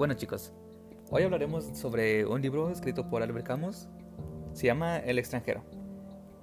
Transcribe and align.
Bueno 0.00 0.14
chicos, 0.14 0.54
hoy 1.10 1.24
hablaremos 1.24 1.66
sobre 1.74 2.24
un 2.24 2.40
libro 2.40 2.70
escrito 2.70 3.10
por 3.10 3.22
Albert 3.22 3.46
Camus. 3.46 3.86
Se 4.54 4.66
llama 4.66 4.96
El 4.96 5.18
extranjero. 5.18 5.62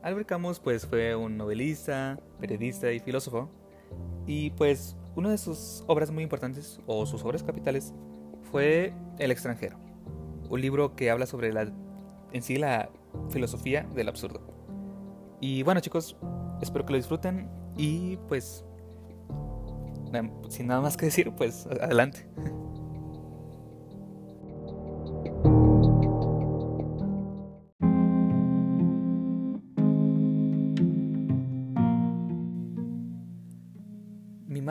Albert 0.04 0.28
Camus 0.28 0.60
pues 0.60 0.86
fue 0.86 1.16
un 1.16 1.38
novelista, 1.38 2.20
periodista 2.40 2.92
y 2.92 3.00
filósofo. 3.00 3.50
Y 4.28 4.52
pues 4.52 4.96
una 5.16 5.32
de 5.32 5.40
sus 5.40 5.84
obras 5.88 6.12
muy 6.12 6.22
importantes, 6.22 6.80
o 6.86 7.08
sus 7.08 7.24
obras 7.24 7.42
capitales, 7.42 7.96
fue 8.52 8.94
El 9.18 9.32
extranjero. 9.32 9.80
Un 10.52 10.62
libro 10.62 10.96
que 10.96 11.10
habla 11.10 11.26
sobre 11.26 11.52
la, 11.52 11.68
en 12.34 12.44
sí 12.44 12.58
la 12.58 12.92
filosofía 13.32 13.90
del 13.96 14.08
absurdo. 14.08 14.40
Y 15.42 15.64
bueno 15.64 15.82
chicos, 15.82 16.16
espero 16.62 16.86
que 16.86 16.92
lo 16.92 16.98
disfruten 16.98 17.50
y 17.76 18.18
pues 18.28 18.64
sin 20.48 20.68
nada 20.68 20.80
más 20.80 20.96
que 20.96 21.08
decir, 21.08 21.32
pues 21.36 21.66
adelante. 21.66 22.28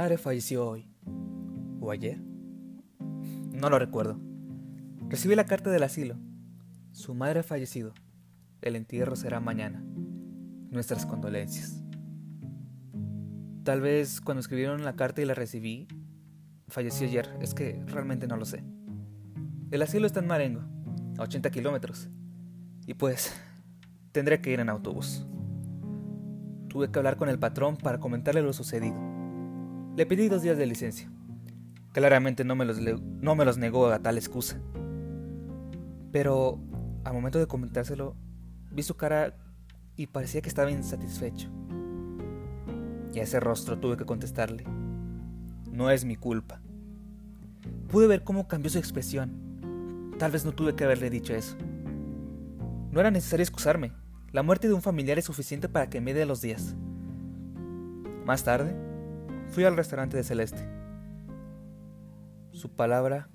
Mi 0.06 0.10
madre 0.10 0.19
falleció 0.19 0.69
hoy. 0.69 0.88
¿O 1.80 1.91
ayer? 1.91 2.20
No 3.52 3.69
lo 3.70 3.77
recuerdo. 3.77 4.20
Recibí 5.09 5.34
la 5.34 5.46
carta 5.46 5.69
del 5.69 5.82
asilo. 5.82 6.15
Su 6.92 7.12
madre 7.12 7.41
ha 7.41 7.42
fallecido. 7.42 7.92
El 8.62 8.77
entierro 8.77 9.16
será 9.16 9.41
mañana. 9.41 9.84
Nuestras 10.70 11.06
condolencias. 11.06 11.82
Tal 13.65 13.80
vez 13.80 14.20
cuando 14.20 14.42
escribieron 14.42 14.84
la 14.84 14.95
carta 14.95 15.23
y 15.23 15.24
la 15.24 15.34
recibí, 15.34 15.88
falleció 16.68 17.09
ayer. 17.09 17.29
Es 17.41 17.52
que 17.52 17.82
realmente 17.87 18.29
no 18.29 18.37
lo 18.37 18.45
sé. 18.45 18.63
El 19.73 19.82
asilo 19.82 20.07
está 20.07 20.20
en 20.20 20.29
Marengo, 20.29 20.60
a 21.18 21.23
80 21.23 21.51
kilómetros. 21.51 22.09
Y 22.87 22.95
pues, 22.95 23.32
tendré 24.13 24.41
que 24.41 24.52
ir 24.52 24.60
en 24.60 24.68
autobús. 24.68 25.26
Tuve 26.68 26.93
que 26.93 26.98
hablar 27.01 27.16
con 27.16 27.29
el 27.29 27.41
patrón 27.41 27.76
para 27.76 27.98
comentarle 27.98 28.41
lo 28.43 28.52
sucedido. 28.52 29.16
Le 29.97 30.05
pedí 30.05 30.29
dos 30.29 30.43
días 30.43 30.59
de 30.59 30.66
licencia. 30.66 31.11
Claramente 31.93 32.45
no 32.45 32.55
me 32.55 32.66
los, 32.66 32.79
no 32.79 33.35
me 33.35 33.47
los 33.47 33.57
negó 33.57 33.87
a 33.87 33.99
tal 34.01 34.19
excusa. 34.19 34.61
Pero, 36.13 36.61
al 37.03 37.15
momento 37.15 37.38
de 37.38 37.47
comentárselo, 37.47 38.15
vi 38.71 38.83
su 38.83 38.95
cara 38.97 39.35
y 39.97 40.09
parecía 40.09 40.43
que 40.43 40.51
estaba 40.51 40.71
insatisfecho. 40.71 41.49
Y 43.15 43.21
a 43.21 43.23
ese 43.23 43.41
rostro 43.41 43.79
tuve 43.79 43.97
que 43.97 44.05
contestarle, 44.05 44.65
no 45.73 45.88
es 45.91 46.05
mi 46.05 46.16
culpa. 46.16 46.60
Pude 47.88 48.07
ver 48.07 48.23
cómo 48.23 48.49
cambió 48.49 48.71
su 48.71 48.79
expresión. 48.79 50.13
Tal 50.19 50.31
vez 50.31 50.45
no 50.45 50.53
tuve 50.53 50.75
que 50.75 50.85
haberle 50.85 51.09
dicho 51.09 51.35
eso. 51.35 51.57
No 52.91 53.01
era 53.01 53.10
necesario 53.10 53.45
excusarme. 53.45 53.93
La 54.33 54.43
muerte 54.43 54.69
de 54.69 54.75
un 54.75 54.83
familiar 54.83 55.19
es 55.19 55.25
suficiente 55.25 55.71
para 55.71 55.88
que 55.88 56.03
me 56.03 56.13
dé 56.13 56.27
los 56.27 56.43
días. 56.43 56.77
Más 58.27 58.45
tarde, 58.45 58.77
fui 59.51 59.65
al 59.65 59.77
restaurante 59.77 60.16
de 60.16 60.25
Celeste. 60.25 60.69
Su 62.52 62.71
palabra 62.71 63.29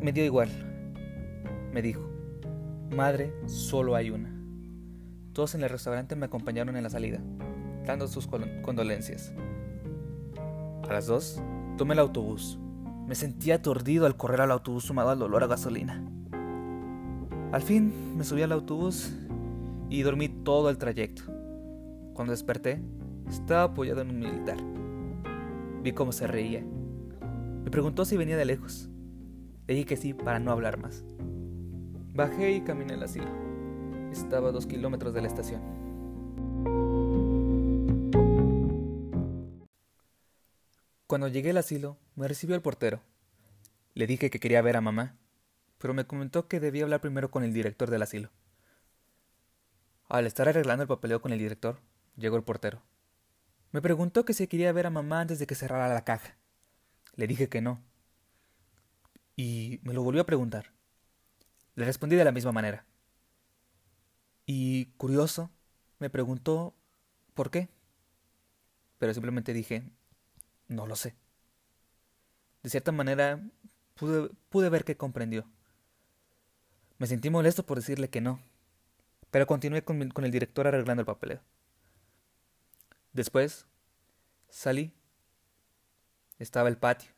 me 0.00 0.12
dio 0.12 0.24
igual. 0.24 0.48
Me 1.72 1.82
dijo, 1.82 2.08
Madre, 2.94 3.32
solo 3.46 3.94
hay 3.94 4.10
una. 4.10 4.30
Todos 5.32 5.54
en 5.54 5.62
el 5.62 5.70
restaurante 5.70 6.16
me 6.16 6.26
acompañaron 6.26 6.76
en 6.76 6.82
la 6.82 6.90
salida 6.90 7.20
dando 7.86 8.08
sus 8.08 8.28
condolencias. 8.62 9.32
A 10.88 10.92
las 10.92 11.06
dos, 11.06 11.42
tomé 11.76 11.94
el 11.94 12.00
autobús. 12.00 12.58
Me 13.06 13.14
sentía 13.14 13.56
aturdido 13.56 14.06
al 14.06 14.16
correr 14.16 14.40
al 14.42 14.50
autobús 14.50 14.84
sumado 14.84 15.10
al 15.10 15.22
olor 15.22 15.42
a 15.42 15.48
gasolina. 15.48 16.02
Al 17.52 17.62
fin 17.62 18.16
me 18.16 18.24
subí 18.24 18.42
al 18.42 18.52
autobús 18.52 19.12
y 19.90 20.02
dormí 20.02 20.28
todo 20.28 20.70
el 20.70 20.78
trayecto. 20.78 21.24
Cuando 22.14 22.32
desperté, 22.32 22.80
estaba 23.32 23.64
apoyado 23.64 24.02
en 24.02 24.10
un 24.10 24.18
militar. 24.18 24.58
Vi 25.82 25.92
cómo 25.92 26.12
se 26.12 26.26
reía. 26.26 26.62
Me 27.64 27.70
preguntó 27.70 28.04
si 28.04 28.16
venía 28.16 28.36
de 28.36 28.44
lejos. 28.44 28.90
Le 29.66 29.74
dije 29.74 29.86
que 29.86 29.96
sí 29.96 30.12
para 30.12 30.38
no 30.38 30.52
hablar 30.52 30.78
más. 30.78 31.04
Bajé 32.14 32.52
y 32.52 32.60
caminé 32.60 32.94
al 32.94 33.02
asilo. 33.02 33.30
Estaba 34.12 34.50
a 34.50 34.52
dos 34.52 34.66
kilómetros 34.66 35.14
de 35.14 35.22
la 35.22 35.28
estación. 35.28 35.62
Cuando 41.06 41.28
llegué 41.28 41.50
al 41.50 41.58
asilo, 41.58 41.98
me 42.14 42.28
recibió 42.28 42.54
el 42.54 42.62
portero. 42.62 43.00
Le 43.94 44.06
dije 44.06 44.30
que 44.30 44.40
quería 44.40 44.62
ver 44.62 44.76
a 44.76 44.80
mamá, 44.80 45.16
pero 45.78 45.94
me 45.94 46.06
comentó 46.06 46.48
que 46.48 46.60
debía 46.60 46.84
hablar 46.84 47.00
primero 47.00 47.30
con 47.30 47.44
el 47.44 47.52
director 47.52 47.90
del 47.90 48.02
asilo. 48.02 48.30
Al 50.08 50.26
estar 50.26 50.48
arreglando 50.48 50.82
el 50.82 50.88
papeleo 50.88 51.22
con 51.22 51.32
el 51.32 51.38
director, 51.38 51.80
llegó 52.16 52.36
el 52.36 52.44
portero. 52.44 52.82
Me 53.72 53.80
preguntó 53.80 54.24
que 54.24 54.34
si 54.34 54.46
quería 54.46 54.72
ver 54.72 54.86
a 54.86 54.90
mamá 54.90 55.20
antes 55.20 55.38
de 55.38 55.46
que 55.46 55.54
cerrara 55.54 55.92
la 55.92 56.04
caja. 56.04 56.36
Le 57.16 57.26
dije 57.26 57.48
que 57.48 57.62
no. 57.62 57.82
Y 59.34 59.80
me 59.82 59.94
lo 59.94 60.02
volvió 60.02 60.22
a 60.22 60.26
preguntar. 60.26 60.72
Le 61.74 61.86
respondí 61.86 62.16
de 62.16 62.24
la 62.24 62.32
misma 62.32 62.52
manera. 62.52 62.84
Y, 64.44 64.86
curioso, 64.98 65.50
me 65.98 66.10
preguntó 66.10 66.74
por 67.34 67.50
qué. 67.50 67.70
Pero 68.98 69.14
simplemente 69.14 69.54
dije, 69.54 69.84
no 70.68 70.86
lo 70.86 70.94
sé. 70.94 71.14
De 72.62 72.68
cierta 72.68 72.92
manera, 72.92 73.42
pude, 73.94 74.30
pude 74.50 74.68
ver 74.68 74.84
que 74.84 74.98
comprendió. 74.98 75.46
Me 76.98 77.06
sentí 77.06 77.30
molesto 77.30 77.64
por 77.64 77.78
decirle 77.78 78.10
que 78.10 78.20
no, 78.20 78.40
pero 79.30 79.46
continué 79.46 79.82
con, 79.82 80.10
con 80.10 80.24
el 80.24 80.30
director 80.30 80.66
arreglando 80.66 81.00
el 81.00 81.06
papeleo. 81.06 81.40
Después, 83.12 83.66
salí. 84.48 84.94
Estaba 86.38 86.68
el 86.68 86.78
patio. 86.78 87.12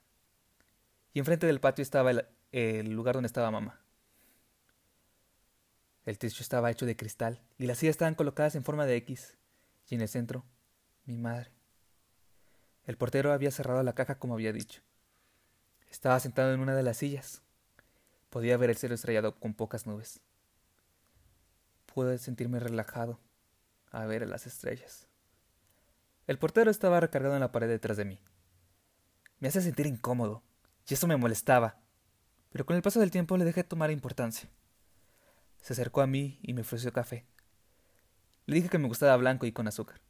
Y 1.13 1.21
enfrente 1.21 1.47
del 1.47 1.61
patio 1.61 1.83
estaba 1.83 2.11
el, 2.11 2.91
lugar 2.91 3.15
donde 3.15 3.29
estaba 3.29 3.53
mamá. 3.53 3.81
El 6.05 6.19
techo 6.19 6.43
estaba 6.43 6.71
hecho 6.71 6.85
de 6.85 6.97
cristal 6.97 7.41
y 7.57 7.67
las 7.67 7.79
sillas 7.79 7.95
estaban 7.95 8.17
colocadas 8.17 8.57
en 8.57 8.65
forma 8.65 8.87
de 8.87 8.97
X. 8.97 9.39
Y 9.89 9.95
en 9.95 10.01
el 10.01 10.09
centro, 10.09 10.45
mi 11.05 11.17
madre. 11.17 11.53
El 12.87 12.97
portero 12.97 13.33
había 13.33 13.51
cerrado 13.51 13.83
la 13.83 13.95
caja 13.95 14.19
como 14.19 14.35
había 14.35 14.53
dicho. 14.53 14.83
Estaba 15.91 16.19
sentado 16.19 16.53
en 16.53 16.61
una 16.61 16.75
de 16.75 16.83
las 16.83 16.97
sillas. 16.97 17.43
Podía 18.31 18.57
ver 18.57 18.71
el 18.71 18.77
cielo 18.77 18.97
estrellado 18.97 19.37
con 19.39 19.55
pocas 19.55 19.87
nubes. 19.87 20.21
Pude 21.87 22.19
sentirme 22.19 22.59
relajado 22.59 23.21
a 23.93 24.05
ver 24.07 24.27
las 24.29 24.47
estrellas. 24.47 25.07
El 26.27 26.39
portero 26.39 26.71
estaba 26.71 27.01
recargado 27.01 27.35
en 27.35 27.41
la 27.41 27.53
pared 27.53 27.69
detrás 27.69 27.97
de 27.97 28.07
mí. 28.07 28.19
Me 29.41 29.49
hace 29.49 29.61
sentir 29.61 29.87
incómodo, 29.87 30.43
y 30.89 30.95
eso 30.95 31.07
me 31.07 31.17
molestaba, 31.17 31.81
pero 32.51 32.65
con 32.65 32.77
el 32.77 32.83
paso 32.83 33.01
del 33.01 33.11
tiempo 33.11 33.37
le 33.37 33.45
dejé 33.45 33.65
tomar 33.65 33.91
importancia. 33.91 34.49
Se 35.61 35.73
acercó 35.75 36.01
a 36.01 36.07
mí 36.07 36.39
y 36.43 36.55
me 36.55 36.63
ofreció 36.63 36.93
café. 36.93 37.27
Le 38.47 38.57
dije 38.57 38.69
que 38.69 38.79
me 38.79 38.89
gustaba 38.89 39.17
blanco 39.17 39.45
y 39.45 39.53
con 39.53 39.69
azúcar. 39.69 40.01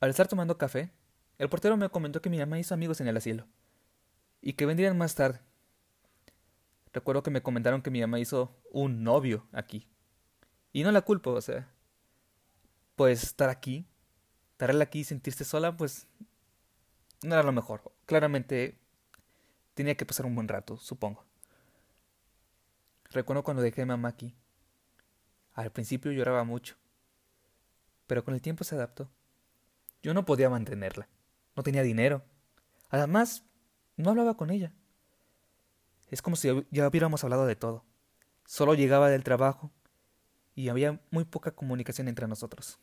Al 0.00 0.10
estar 0.10 0.28
tomando 0.28 0.58
café, 0.58 0.90
el 1.38 1.48
portero 1.48 1.76
me 1.76 1.88
comentó 1.88 2.20
que 2.20 2.30
mi 2.30 2.38
mamá 2.38 2.58
hizo 2.58 2.74
amigos 2.74 3.00
en 3.00 3.08
el 3.08 3.16
asilo 3.16 3.46
y 4.40 4.54
que 4.54 4.66
vendrían 4.66 4.98
más 4.98 5.14
tarde. 5.14 5.40
Recuerdo 6.92 7.22
que 7.22 7.30
me 7.30 7.42
comentaron 7.42 7.80
que 7.80 7.90
mi 7.90 8.00
mamá 8.00 8.18
hizo 8.18 8.60
un 8.70 9.02
novio 9.04 9.46
aquí. 9.52 9.88
Y 10.72 10.82
no 10.82 10.92
la 10.92 11.02
culpo, 11.02 11.30
o 11.30 11.40
sea, 11.40 11.72
pues 12.96 13.22
estar 13.22 13.48
aquí, 13.48 13.86
estar 14.64 14.82
aquí 14.82 15.00
y 15.00 15.04
sentirse 15.04 15.44
sola, 15.44 15.76
pues 15.76 16.06
no 17.22 17.34
era 17.34 17.42
lo 17.42 17.52
mejor. 17.52 17.92
Claramente 18.06 18.78
tenía 19.74 19.96
que 19.96 20.06
pasar 20.06 20.26
un 20.26 20.34
buen 20.34 20.48
rato, 20.48 20.76
supongo. 20.76 21.24
Recuerdo 23.10 23.42
cuando 23.42 23.62
dejé 23.62 23.82
a 23.82 23.86
mamá 23.86 24.08
aquí. 24.08 24.34
Al 25.54 25.70
principio 25.70 26.12
lloraba 26.12 26.44
mucho, 26.44 26.76
pero 28.06 28.24
con 28.24 28.34
el 28.34 28.40
tiempo 28.40 28.64
se 28.64 28.74
adaptó. 28.74 29.10
Yo 30.02 30.14
no 30.14 30.24
podía 30.24 30.48
mantenerla 30.48 31.08
no 31.56 31.62
tenía 31.62 31.82
dinero. 31.82 32.22
Además, 32.88 33.44
no 33.96 34.10
hablaba 34.10 34.36
con 34.36 34.50
ella. 34.50 34.72
Es 36.08 36.22
como 36.22 36.36
si 36.36 36.48
ya 36.70 36.88
hubiéramos 36.88 37.24
hablado 37.24 37.46
de 37.46 37.56
todo. 37.56 37.84
Solo 38.46 38.74
llegaba 38.74 39.08
del 39.08 39.24
trabajo 39.24 39.70
y 40.54 40.68
había 40.68 41.00
muy 41.10 41.24
poca 41.24 41.52
comunicación 41.52 42.08
entre 42.08 42.28
nosotros. 42.28 42.78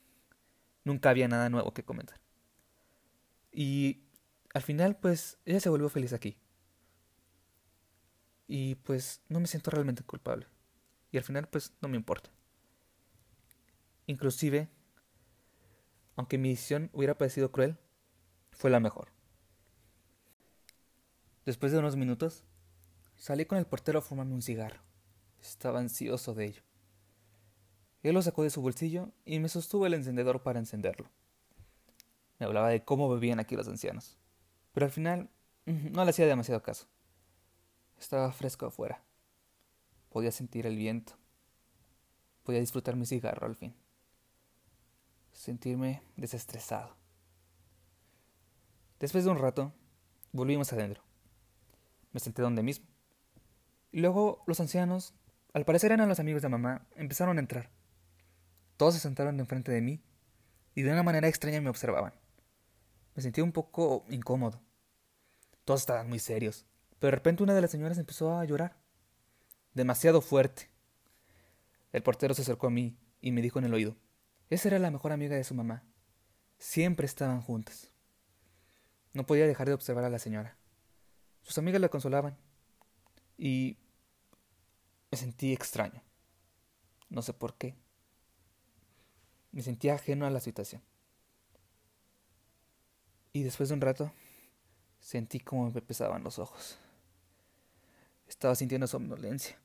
Nunca 0.90 1.12
había 1.12 1.28
nada 1.28 1.50
nuevo 1.50 1.72
que 1.72 1.86
comentar. 1.86 2.20
Y 3.52 4.02
al 4.56 4.64
final, 4.64 4.98
pues, 4.98 5.38
ella 5.46 5.60
se 5.60 5.70
volvió 5.70 5.88
feliz 5.88 6.14
aquí. 6.14 6.40
Y 8.48 8.74
pues 8.74 9.22
no 9.30 9.40
me 9.40 9.46
siento 9.46 9.70
realmente 9.70 10.02
culpable. 10.02 10.48
Y 11.12 11.18
al 11.18 11.24
final, 11.24 11.48
pues, 11.48 11.74
no 11.80 11.90
me 11.90 11.96
importa. 11.96 12.32
Inclusive, 14.08 14.68
aunque 16.16 16.40
mi 16.40 16.50
decisión 16.50 16.90
hubiera 16.92 17.16
parecido 17.20 17.52
cruel, 17.52 17.78
fue 18.52 18.72
la 18.72 18.80
mejor. 18.80 19.10
Después 21.46 21.72
de 21.72 21.78
unos 21.78 21.98
minutos, 21.98 22.46
salí 23.16 23.46
con 23.46 23.60
el 23.60 23.68
portero 23.68 24.00
a 24.00 24.02
fumarme 24.02 24.34
un 24.34 24.42
cigarro. 24.42 24.82
Estaba 25.40 25.78
ansioso 25.78 26.34
de 26.34 26.46
ello. 26.46 26.64
Él 28.04 28.14
lo 28.14 28.22
sacó 28.22 28.44
de 28.44 28.50
su 28.50 28.62
bolsillo 28.62 29.12
y 29.26 29.40
me 29.40 29.50
sostuvo 29.50 29.86
el 29.86 29.94
encendedor 29.94 30.42
para 30.42 30.60
encenderlo. 30.60 31.10
Me 32.40 32.46
hablaba 32.46 32.70
de 32.70 32.84
cómo 32.84 33.10
bebían 33.10 33.40
aquí 33.40 33.56
los 33.56 33.68
ancianos, 33.68 34.18
pero 34.74 34.86
al 34.86 34.92
final 34.92 35.30
no 35.66 36.04
le 36.04 36.10
hacía 36.10 36.26
demasiado 36.26 36.64
caso. 36.64 36.88
Estaba 38.00 38.32
fresco 38.32 38.66
afuera. 38.66 39.04
Podía 40.10 40.32
sentir 40.32 40.66
el 40.66 40.78
viento. 40.78 41.14
Podía 42.44 42.62
disfrutar 42.62 42.96
mi 42.96 43.06
cigarro 43.06 43.46
al 43.46 43.56
fin. 43.56 43.76
Sentirme 45.34 46.02
desestresado. 46.16 46.96
Después 49.00 49.26
de 49.26 49.30
un 49.30 49.38
rato, 49.38 49.74
volvimos 50.32 50.72
adentro. 50.74 51.04
Me 52.12 52.20
senté 52.20 52.42
donde 52.42 52.64
mismo. 52.64 52.88
Y 53.92 54.00
luego 54.00 54.44
los 54.48 54.60
ancianos, 54.60 55.14
al 55.54 55.66
parecer 55.66 55.92
eran 55.92 56.10
los 56.10 56.20
amigos 56.20 56.42
de 56.42 56.50
mamá, 56.50 56.88
empezaron 56.96 57.38
a 57.38 57.42
entrar. 57.42 57.70
Todos 58.80 58.94
se 58.94 59.02
sentaron 59.02 59.38
enfrente 59.42 59.74
de 59.74 59.82
mí 59.82 60.02
y 60.74 60.84
de 60.84 60.94
una 60.94 61.04
manera 61.04 61.28
extraña 61.28 61.60
me 61.60 61.70
observaban. 61.70 62.14
Me 63.14 63.22
sentí 63.22 63.42
un 63.42 63.52
poco 63.52 64.06
incómodo. 64.08 64.62
Todos 65.66 65.82
estaban 65.82 66.08
muy 66.08 66.20
serios, 66.20 66.66
pero 66.98 67.12
de 67.12 67.16
repente 67.16 67.44
una 67.44 67.54
de 67.54 67.60
las 67.60 67.72
señoras 67.72 67.98
empezó 67.98 68.38
a 68.38 68.46
llorar. 68.46 68.78
Demasiado 69.74 70.22
fuerte. 70.22 70.70
El 71.92 72.04
portero 72.04 72.34
se 72.34 72.44
acercó 72.44 72.68
a 72.68 72.70
mí 72.70 72.98
y 73.20 73.34
me 73.34 73.42
dijo 73.42 73.60
en 73.60 73.66
el 73.66 73.74
oído, 73.74 73.98
esa 74.50 74.70
era 74.70 74.80
la 74.80 74.92
mejor 74.92 75.12
amiga 75.12 75.36
de 75.36 75.44
su 75.44 75.56
mamá. 75.56 75.84
Siempre 76.58 77.06
estaban 77.06 77.42
juntas. 77.42 77.92
No 79.12 79.26
podía 79.26 79.46
dejar 79.46 79.68
de 79.68 79.74
observar 79.74 80.06
a 80.06 80.10
la 80.10 80.20
señora. 80.20 80.56
Sus 81.42 81.58
amigas 81.58 81.82
la 81.82 81.90
consolaban. 81.90 82.38
Y 83.38 83.78
me 85.12 85.18
sentí 85.18 85.52
extraño. 85.52 86.02
No 87.10 87.22
sé 87.22 87.34
por 87.34 87.56
qué. 87.58 87.76
Me 89.52 89.62
sentía 89.62 89.96
ajeno 89.96 90.26
a 90.26 90.30
la 90.30 90.40
situación. 90.40 90.82
Y 93.34 93.44
después 93.44 93.70
de 93.70 93.76
un 93.76 93.82
rato, 93.82 94.12
sentí 95.00 95.40
como 95.40 95.72
me 95.72 95.82
pesaban 95.82 96.24
los 96.24 96.40
ojos. 96.40 96.78
Estaba 98.28 98.56
sintiendo 98.56 98.88
somnolencia. 98.88 99.60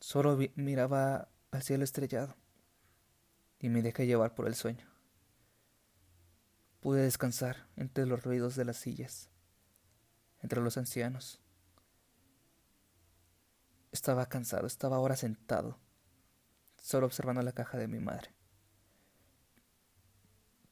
Solo 0.00 0.38
miraba 0.56 1.28
al 1.50 1.62
cielo 1.62 1.84
estrellado 1.84 2.36
y 3.58 3.68
me 3.68 3.82
dejé 3.82 4.06
llevar 4.06 4.34
por 4.34 4.46
el 4.46 4.54
sueño. 4.54 4.86
Pude 6.80 7.02
descansar 7.02 7.66
entre 7.76 8.04
los 8.04 8.22
ruidos 8.22 8.56
de 8.56 8.64
las 8.64 8.76
sillas, 8.76 9.30
entre 10.42 10.60
los 10.60 10.76
ancianos. 10.76 11.40
Estaba 13.90 14.26
cansado, 14.26 14.66
estaba 14.66 14.96
ahora 14.96 15.16
sentado, 15.16 15.78
solo 16.84 17.06
observando 17.06 17.40
la 17.40 17.52
caja 17.52 17.78
de 17.78 17.88
mi 17.88 17.98
madre. 17.98 18.28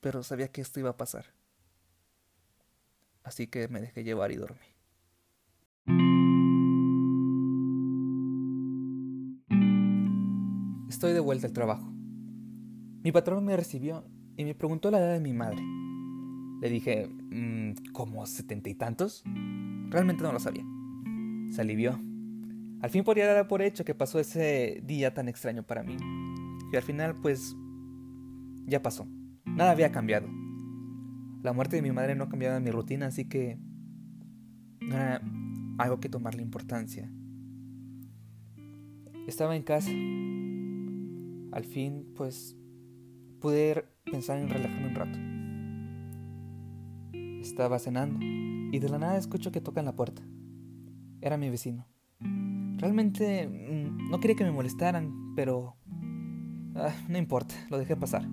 Pero 0.03 0.23
sabía 0.23 0.53
que 0.53 0.61
esto 0.61 0.79
iba 0.79 0.91
a 0.91 0.97
pasar. 0.99 1.25
Así 3.25 3.47
que 3.47 3.67
me 3.69 3.81
dejé 3.81 4.05
llevar 4.05 4.31
y 4.31 4.37
dormí. 4.37 4.59
Estoy 10.91 11.15
de 11.15 11.21
vuelta 11.21 11.47
al 11.47 11.55
trabajo. 11.55 11.91
Mi 11.91 13.11
patrón 13.11 13.47
me 13.47 13.57
recibió 13.57 14.05
y 14.37 14.45
me 14.45 14.55
preguntó 14.55 14.91
la 14.91 14.99
edad 14.99 15.15
de 15.15 15.21
mi 15.21 15.33
madre. 15.33 15.63
Le 16.61 16.69
dije, 16.69 17.09
mm, 17.09 17.93
¿como 17.93 18.27
setenta 18.27 18.69
y 18.69 18.75
tantos? 18.75 19.25
Realmente 19.89 20.23
no 20.23 20.33
lo 20.33 20.41
sabía. 20.41 20.65
Se 21.51 21.63
alivió 21.63 21.99
al 22.83 22.91
fin 22.91 23.05
podría 23.05 23.33
dar 23.33 23.47
por 23.47 23.63
hecho 23.63 23.85
que 23.85 23.95
pasó 23.95 24.19
ese 24.19 24.83
día 24.85 25.15
tan 25.15 25.29
extraño 25.29 25.63
para 25.63 25.85
mí. 25.85 25.97
Y 26.73 26.77
al 26.77 26.83
final, 26.83 27.15
pues, 27.21 27.55
ya 28.67 28.83
pasó. 28.83 29.07
Nada 29.45 29.71
había 29.71 29.93
cambiado. 29.93 30.29
La 31.43 31.53
muerte 31.53 31.77
de 31.77 31.83
mi 31.83 31.93
madre 31.93 32.17
no 32.17 32.29
cambiaba 32.29 32.59
mi 32.59 32.73
rutina, 32.73 33.07
así 33.07 33.29
que 33.29 33.57
no 34.81 34.97
era 34.97 35.23
algo 35.79 36.01
que 36.01 36.09
tomarle 36.09 36.43
importancia. 36.43 37.09
Estaba 39.29 39.55
en 39.55 39.63
casa. 39.63 39.91
Al 41.53 41.65
fin, 41.65 42.13
pues, 42.17 42.57
pude 43.41 43.85
pensar 44.11 44.39
en 44.39 44.49
relajarme 44.49 44.89
un 44.89 44.95
rato. 44.97 45.19
Estaba 47.41 47.79
cenando 47.79 48.19
y 48.21 48.79
de 48.81 48.89
la 48.89 48.99
nada 48.99 49.19
escucho 49.19 49.53
que 49.53 49.61
tocan 49.61 49.85
la 49.85 49.95
puerta. 49.95 50.23
Era 51.21 51.37
mi 51.37 51.49
vecino. 51.49 51.92
Realmente 52.83 53.47
mm, 53.47 54.11
no 54.11 54.19
quería 54.19 54.35
que 54.35 54.43
me 54.43 54.51
molestaran, 54.51 55.35
pero... 55.37 55.77
Ah, 56.75 56.93
no 57.09 57.17
importa, 57.17 57.55
lo 57.71 57.79
dejé 57.79 57.95
pasar. 57.95 58.29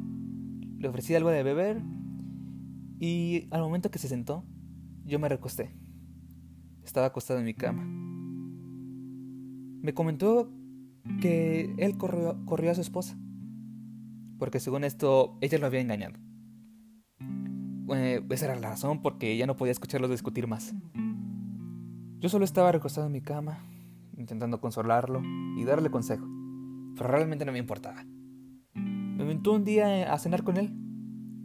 Le 0.80 0.88
ofrecí 0.88 1.14
algo 1.14 1.30
de 1.30 1.44
beber 1.44 1.84
y 3.00 3.48
al 3.52 3.62
momento 3.62 3.92
que 3.92 4.00
se 4.00 4.08
sentó, 4.08 4.44
yo 5.06 5.20
me 5.20 5.30
recosté. 5.30 5.78
Estaba 6.84 7.06
acostado 7.06 7.40
en 7.40 7.46
mi 7.46 7.54
cama. 7.54 7.84
Me 9.84 9.94
comentó 9.94 10.52
que 11.22 11.76
él 11.78 11.98
corrió, 11.98 12.44
corrió 12.46 12.72
a 12.72 12.76
su 12.76 12.82
esposa, 12.82 13.20
porque 14.40 14.60
según 14.60 14.84
esto 14.84 15.38
ella 15.42 15.60
lo 15.60 15.68
había 15.68 15.82
engañado. 15.82 16.16
Eh, 17.94 18.26
esa 18.32 18.46
era 18.46 18.56
la 18.56 18.70
razón 18.70 19.04
porque 19.04 19.38
ya 19.38 19.46
no 19.46 19.56
podía 19.56 19.74
escucharlos 19.74 20.10
discutir 20.10 20.48
más. 20.48 20.74
Yo 22.18 22.30
solo 22.30 22.46
estaba 22.46 22.72
recostado 22.72 23.06
en 23.06 23.14
mi 23.14 23.22
cama, 23.22 23.60
intentando 24.20 24.62
consolarlo 24.62 25.22
y 25.58 25.64
darle 25.64 25.90
consejo, 25.90 26.28
pero 26.96 27.10
realmente 27.10 27.46
no 27.46 27.52
me 27.52 27.60
importaba. 27.60 28.04
Me 28.74 29.24
inventó 29.24 29.54
un 29.54 29.64
día 29.64 30.14
a 30.14 30.20
cenar 30.20 30.44
con 30.44 30.58
él, 30.58 30.74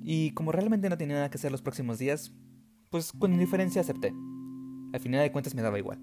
y 0.03 0.33
como 0.33 0.53
realmente 0.53 0.91
no 0.91 0.99
tenía 0.99 1.17
nada 1.17 1.31
que 1.31 1.39
hacer 1.39 1.51
los 1.51 1.63
próximos 1.63 1.99
días, 1.99 2.35
pues 2.91 3.13
con 3.13 3.33
indiferencia 3.33 3.81
acepté. 3.81 4.13
Al 4.93 5.01
final 5.01 5.23
de 5.23 5.33
cuentas 5.33 5.55
me 5.55 5.63
daba 5.63 5.79
igual. 5.79 5.99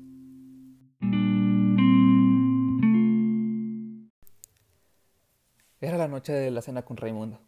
Era 5.80 5.98
la 5.98 6.08
noche 6.08 6.34
de 6.34 6.52
la 6.52 6.62
cena 6.62 6.84
con 6.84 6.98
Raimundo. 6.98 7.40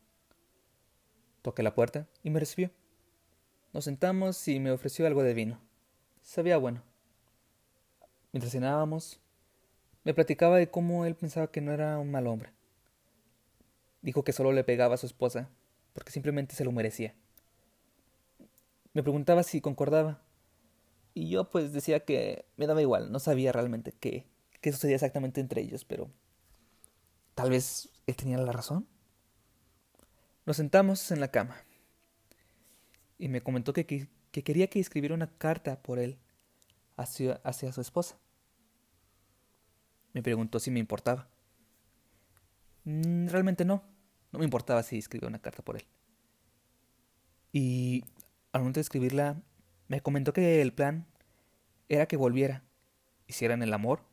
Toqué 1.41 1.61
la 1.61 1.75
puerta 1.75 2.07
y 2.23 2.29
me 2.29 2.39
recibió. 2.39 2.71
Nos 3.73 3.85
sentamos 3.85 4.47
y 4.47 4.59
me 4.59 4.71
ofreció 4.71 5.05
algo 5.05 5.23
de 5.23 5.33
vino. 5.33 5.59
Sabía 6.21 6.57
bueno. 6.57 6.83
Mientras 8.33 8.51
cenábamos, 8.51 9.21
me 10.03 10.13
platicaba 10.13 10.57
de 10.57 10.69
cómo 10.69 11.05
él 11.05 11.15
pensaba 11.15 11.49
que 11.49 11.61
no 11.61 11.71
era 11.71 11.97
un 11.97 12.11
mal 12.11 12.27
hombre. 12.27 12.51
Dijo 14.01 14.25
que 14.25 14.33
solo 14.33 14.51
le 14.51 14.65
pegaba 14.65 14.95
a 14.95 14.97
su 14.97 15.05
esposa 15.05 15.49
porque 15.93 16.11
simplemente 16.11 16.55
se 16.55 16.65
lo 16.65 16.71
merecía. 16.71 17.15
Me 18.93 19.01
preguntaba 19.01 19.43
si 19.43 19.61
concordaba. 19.61 20.21
Y 21.13 21.29
yo 21.29 21.49
pues 21.49 21.71
decía 21.73 22.01
que 22.01 22.45
me 22.57 22.67
daba 22.67 22.81
igual, 22.81 23.11
no 23.11 23.19
sabía 23.19 23.51
realmente 23.51 23.93
qué, 23.93 24.25
qué 24.61 24.71
sucedía 24.71 24.95
exactamente 24.95 25.39
entre 25.39 25.61
ellos, 25.61 25.85
pero 25.85 26.09
tal 27.35 27.51
vez 27.51 27.89
él 28.07 28.15
tenía 28.15 28.39
la 28.39 28.51
razón. 28.51 28.87
Nos 30.45 30.57
sentamos 30.57 31.11
en 31.11 31.19
la 31.19 31.29
cama 31.29 31.63
y 33.19 33.27
me 33.29 33.41
comentó 33.41 33.73
que, 33.73 33.85
que, 33.85 34.43
quería 34.43 34.67
que 34.67 34.79
escribiera 34.79 35.13
una 35.13 35.31
carta 35.37 35.81
por 35.81 35.99
él 35.99 36.17
hacia, 36.97 37.35
hacia 37.43 37.71
su 37.71 37.81
esposa. 37.81 38.17
Me 40.13 40.21
preguntó 40.23 40.59
si 40.59 40.71
me 40.71 40.79
importaba. 40.79 41.27
Mm, 42.85 43.27
realmente 43.27 43.65
no. 43.65 43.83
No 44.31 44.39
me 44.39 44.45
importaba 44.45 44.83
si 44.83 44.97
escribía 44.97 45.27
una 45.27 45.41
carta 45.41 45.63
por 45.63 45.75
él. 45.75 45.85
Y 47.51 48.03
al 48.51 48.61
momento 48.61 48.79
de 48.79 48.83
escribirla, 48.83 49.41
me 49.87 50.01
comentó 50.01 50.33
que 50.33 50.61
el 50.61 50.73
plan 50.73 51.05
era 51.89 52.07
que 52.07 52.17
volviera, 52.17 52.63
hicieran 53.27 53.61
el 53.61 53.73
amor 53.73 54.03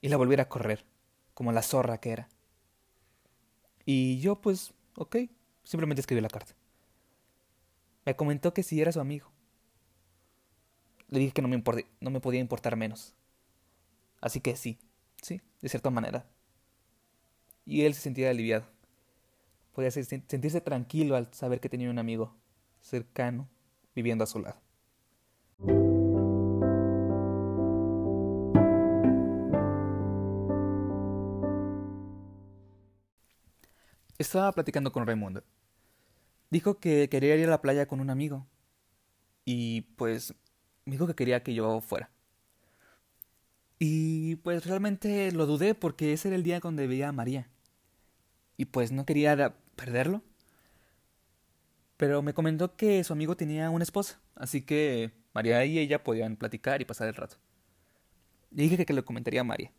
y 0.00 0.08
la 0.08 0.16
volviera 0.16 0.44
a 0.44 0.48
correr, 0.48 0.84
como 1.34 1.50
la 1.50 1.62
zorra 1.62 1.98
que 1.98 2.10
era. 2.10 2.28
Y 3.84 4.20
yo, 4.20 4.40
pues, 4.40 4.74
ok, 4.96 5.16
simplemente 5.64 6.00
escribí 6.00 6.20
la 6.20 6.28
carta. 6.28 6.54
Me 8.04 8.14
comentó 8.14 8.54
que 8.54 8.62
si 8.62 8.80
era 8.80 8.92
su 8.92 9.00
amigo. 9.00 9.30
Le 11.08 11.18
dije 11.18 11.32
que 11.32 11.42
no 11.42 11.48
me, 11.48 11.62
no 12.00 12.10
me 12.10 12.20
podía 12.20 12.40
importar 12.40 12.76
menos. 12.76 13.14
Así 14.20 14.40
que 14.40 14.56
sí, 14.56 14.78
sí, 15.22 15.40
de 15.60 15.68
cierta 15.68 15.90
manera. 15.90 16.26
Y 17.64 17.82
él 17.82 17.94
se 17.94 18.00
sentía 18.00 18.30
aliviado. 18.30 18.66
Podía 19.72 19.90
sentirse 19.90 20.60
tranquilo 20.60 21.16
al 21.16 21.32
saber 21.32 21.60
que 21.60 21.68
tenía 21.68 21.90
un 21.90 21.98
amigo 21.98 22.34
cercano 22.80 23.48
viviendo 23.94 24.24
a 24.24 24.26
su 24.26 24.40
lado. 24.40 24.60
Estaba 34.18 34.50
platicando 34.52 34.90
con 34.90 35.06
Raimundo. 35.06 35.44
Dijo 36.50 36.80
que 36.80 37.08
quería 37.08 37.36
ir 37.36 37.46
a 37.46 37.50
la 37.50 37.62
playa 37.62 37.86
con 37.86 38.00
un 38.00 38.10
amigo. 38.10 38.46
Y 39.44 39.82
pues 39.96 40.34
me 40.84 40.92
dijo 40.92 41.06
que 41.06 41.14
quería 41.14 41.42
que 41.42 41.54
yo 41.54 41.80
fuera. 41.80 42.10
Y 43.78 44.36
pues 44.36 44.66
realmente 44.66 45.30
lo 45.32 45.46
dudé 45.46 45.74
porque 45.74 46.12
ese 46.12 46.28
era 46.28 46.36
el 46.36 46.42
día 46.42 46.60
donde 46.60 46.86
veía 46.86 47.08
a 47.08 47.12
María. 47.12 47.48
Y 48.56 48.66
pues 48.66 48.90
no 48.90 49.06
quería 49.06 49.54
perderlo. 49.76 50.22
Pero 51.96 52.22
me 52.22 52.34
comentó 52.34 52.76
que 52.76 53.02
su 53.04 53.12
amigo 53.12 53.36
tenía 53.36 53.70
una 53.70 53.82
esposa, 53.82 54.20
así 54.36 54.62
que 54.62 55.12
María 55.32 55.64
y 55.64 55.78
ella 55.78 56.04
podían 56.04 56.36
platicar 56.36 56.80
y 56.80 56.84
pasar 56.84 57.08
el 57.08 57.14
rato. 57.14 57.36
Le 58.50 58.62
dije 58.62 58.86
que 58.86 58.92
le 58.92 59.02
comentaría 59.02 59.40
a 59.40 59.44
María. 59.44 59.72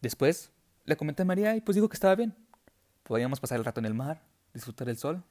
Después 0.00 0.52
le 0.84 0.96
comenté 0.96 1.22
a 1.22 1.24
María 1.24 1.56
y 1.56 1.60
pues 1.60 1.74
dijo 1.74 1.88
que 1.88 1.96
estaba 1.96 2.14
bien. 2.14 2.34
Podíamos 3.02 3.40
pasar 3.40 3.58
el 3.58 3.64
rato 3.64 3.80
en 3.80 3.86
el 3.86 3.94
mar, 3.94 4.22
disfrutar 4.52 4.88
el 4.88 4.96
sol. 4.96 5.24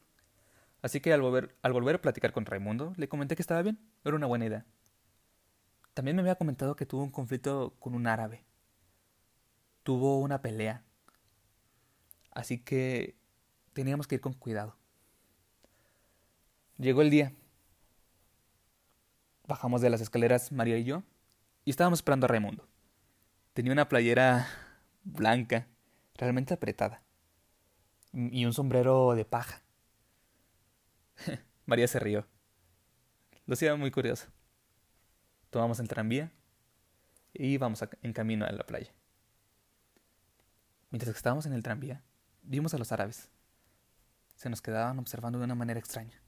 Así 0.82 1.00
que 1.00 1.14
al 1.14 1.22
volver, 1.22 1.56
al 1.62 1.74
volver 1.74 1.96
a 1.96 2.02
platicar 2.02 2.32
con 2.32 2.46
Raimundo, 2.46 2.94
le 2.98 3.08
comenté 3.08 3.36
que 3.36 3.42
estaba 3.42 3.62
bien, 3.62 3.80
era 4.04 4.16
una 4.16 4.28
buena 4.28 4.46
idea. 4.46 4.66
También 5.96 6.18
me 6.18 6.22
había 6.22 6.36
comentado 6.36 6.76
que 6.76 6.86
tuvo 6.86 7.04
un 7.04 7.10
conflicto 7.10 7.74
con 7.80 7.96
un 7.96 8.06
árabe. 8.06 8.44
Tuvo 9.82 10.20
una 10.20 10.42
pelea. 10.42 10.84
Así 12.32 12.60
que 12.60 13.16
teníamos 13.72 14.06
que 14.06 14.16
ir 14.16 14.22
con 14.22 14.34
cuidado. 14.34 14.76
Llegó 16.78 17.02
el 17.02 17.10
día. 17.10 17.34
Bajamos 19.48 19.80
de 19.80 19.90
las 19.90 20.02
escaleras 20.02 20.52
María 20.52 20.78
y 20.78 20.84
yo 20.84 21.04
y 21.64 21.70
estábamos 21.70 22.00
esperando 22.00 22.26
a 22.26 22.28
Raimundo. 22.28 22.68
Tenía 23.54 23.72
una 23.72 23.88
playera 23.88 24.48
blanca, 25.06 25.66
realmente 26.16 26.54
apretada, 26.54 27.02
y 28.12 28.44
un 28.44 28.52
sombrero 28.52 29.16
de 29.16 29.24
paja. 29.24 29.62
María 31.66 31.88
se 31.88 32.00
rió. 32.00 32.28
Lo 33.46 33.54
hacía 33.54 33.78
muy 33.78 33.92
curioso. 33.92 34.28
Tomamos 35.56 35.80
el 35.80 35.88
tranvía 35.88 36.34
y 37.34 37.46
íbamos 37.54 37.82
en 38.02 38.12
camino 38.12 38.46
a 38.46 38.52
la 38.52 38.66
playa. 38.66 38.92
Mientras 40.90 41.16
estábamos 41.16 41.46
en 41.46 41.54
el 41.54 41.64
tranvía, 41.64 42.04
vimos 42.44 42.74
a 42.74 42.78
los 42.78 42.92
árabes. 42.92 43.30
Se 44.36 44.50
nos 44.50 44.62
quedaban 44.62 45.00
observando 45.00 45.40
de 45.40 45.46
una 45.46 45.56
manera 45.56 45.80
extraña. 45.80 46.22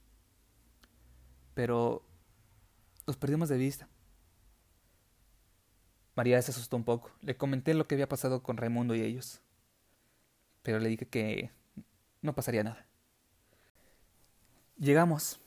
Pero 1.56 2.08
los 3.06 3.18
perdimos 3.18 3.50
de 3.50 3.58
vista. 3.58 3.90
María 6.16 6.42
se 6.42 6.52
asustó 6.52 6.78
un 6.78 6.86
poco. 6.86 7.12
Le 7.20 7.36
comenté 7.36 7.74
lo 7.74 7.86
que 7.86 7.96
había 7.96 8.08
pasado 8.08 8.42
con 8.42 8.56
Raimundo 8.56 8.96
y 8.96 9.02
ellos. 9.02 9.42
Pero 10.62 10.80
le 10.80 10.88
dije 10.88 11.06
que 11.06 11.52
no 12.22 12.34
pasaría 12.34 12.64
nada. 12.64 12.86
Llegamos. 14.78 15.42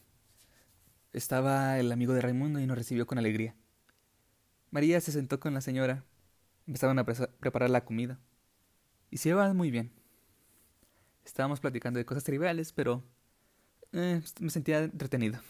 Estaba 1.15 1.79
el 1.79 1.91
amigo 1.91 2.13
de 2.13 2.21
Raimundo 2.21 2.61
y 2.61 2.67
nos 2.67 2.77
recibió 2.77 3.07
con 3.07 3.17
alegría. 3.17 3.55
María 4.71 5.01
se 5.01 5.13
sentó 5.13 5.41
con 5.41 5.55
la 5.55 5.61
señora. 5.61 6.05
Empezaron 6.67 6.99
a 6.99 7.05
preparar 7.05 7.71
la 7.71 7.85
comida. 7.85 8.19
Y 9.11 9.19
se 9.19 9.31
llevaban 9.31 9.57
muy 9.57 9.71
bien. 9.71 9.93
Estábamos 11.25 11.61
platicando 11.61 11.99
de 11.99 12.05
cosas 12.05 12.25
triviales, 12.25 12.73
pero 12.73 13.03
eh, 13.93 14.23
me 14.41 14.51
sentía 14.51 14.85
entretenido. 14.85 15.41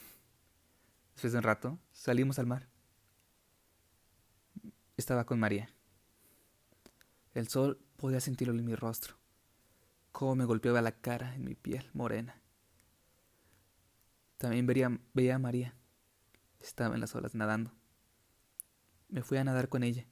Después 1.14 1.32
de 1.32 1.38
un 1.38 1.44
rato, 1.44 1.78
salimos 1.92 2.38
al 2.38 2.46
mar. 2.46 2.68
Estaba 4.96 5.24
con 5.24 5.38
María. 5.38 5.70
El 7.34 7.48
sol 7.48 7.78
podía 7.96 8.20
sentirlo 8.20 8.54
en 8.54 8.64
mi 8.64 8.74
rostro, 8.74 9.16
cómo 10.10 10.34
me 10.34 10.44
golpeaba 10.44 10.82
la 10.82 10.92
cara 10.92 11.34
en 11.34 11.44
mi 11.44 11.54
piel 11.54 11.88
morena. 11.92 12.40
También 14.38 14.66
veía, 14.66 14.98
veía 15.14 15.36
a 15.36 15.38
María. 15.38 15.74
Estaba 16.60 16.94
en 16.94 17.00
las 17.00 17.14
olas 17.14 17.34
nadando. 17.34 17.72
Me 19.10 19.22
fui 19.22 19.38
a 19.38 19.44
nadar 19.44 19.68
con 19.68 19.82
ella. 19.82 20.06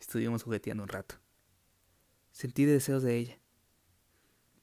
Estuvimos 0.00 0.42
jugueteando 0.42 0.82
un 0.82 0.88
rato. 0.88 1.14
Sentí 2.32 2.64
deseos 2.64 3.04
de 3.04 3.16
ella. 3.16 3.40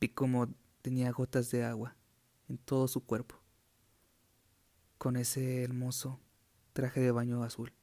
Vi 0.01 0.09
cómo 0.09 0.53
tenía 0.81 1.09
gotas 1.12 1.50
de 1.51 1.63
agua 1.63 1.95
en 2.50 2.57
todo 2.57 2.89
su 2.89 3.05
cuerpo, 3.05 3.41
con 4.97 5.15
ese 5.15 5.63
hermoso 5.63 6.19
traje 6.74 7.00
de 7.00 7.12
baño 7.12 7.41
azul. 7.43 7.74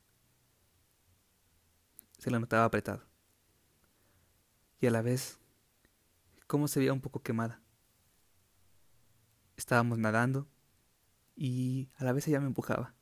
Se 2.18 2.30
la 2.30 2.38
notaba 2.38 2.66
apretado. 2.66 3.02
Y 4.78 4.86
a 4.86 4.90
la 4.90 5.00
vez, 5.00 5.38
cómo 6.46 6.68
se 6.68 6.80
veía 6.80 6.92
un 6.92 7.00
poco 7.00 7.22
quemada. 7.22 7.62
Estábamos 9.56 9.96
nadando 9.96 10.46
y 11.34 11.88
a 11.96 12.04
la 12.04 12.12
vez 12.12 12.28
ella 12.28 12.40
me 12.40 12.46
empujaba. 12.46 12.94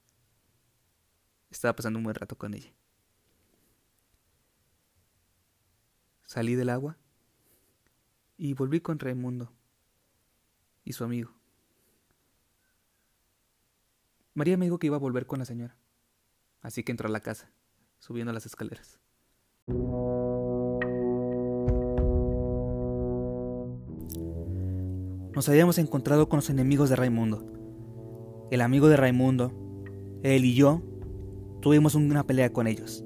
Estaba 1.51 1.75
pasando 1.75 1.99
un 1.99 2.05
buen 2.05 2.15
rato 2.15 2.37
con 2.37 2.55
ella. 2.55 2.73
Salí 6.25 6.55
del 6.55 6.69
agua 6.69 6.97
y 8.37 8.55
volví 8.55 8.81
con 8.81 9.01
Raimundo 9.01 9.53
y 10.85 10.93
su 10.93 11.03
amigo. 11.03 11.33
María 14.35 14.57
me 14.57 14.67
dijo 14.67 14.79
que 14.79 14.87
iba 14.87 14.97
a 14.97 15.01
volver 15.01 15.27
con 15.27 15.41
la 15.41 15.45
señora, 15.45 15.77
así 16.63 16.85
que 16.85 16.93
entró 16.93 17.09
a 17.09 17.11
la 17.11 17.21
casa, 17.21 17.51
subiendo 17.99 18.33
las 18.33 18.47
escaleras. 18.47 19.01
Nos 25.35 25.49
habíamos 25.49 25.79
encontrado 25.79 26.29
con 26.29 26.39
los 26.39 26.49
enemigos 26.49 26.91
de 26.91 26.97
Raimundo. 26.97 28.49
El 28.53 28.61
amigo 28.61 28.89
de 28.89 28.97
Raimundo, 28.97 29.53
él 30.23 30.45
y 30.45 30.55
yo 30.55 30.83
Tuvimos 31.61 31.95
una 31.95 32.25
pelea 32.25 32.53
con 32.53 32.67
ellos. 32.67 33.05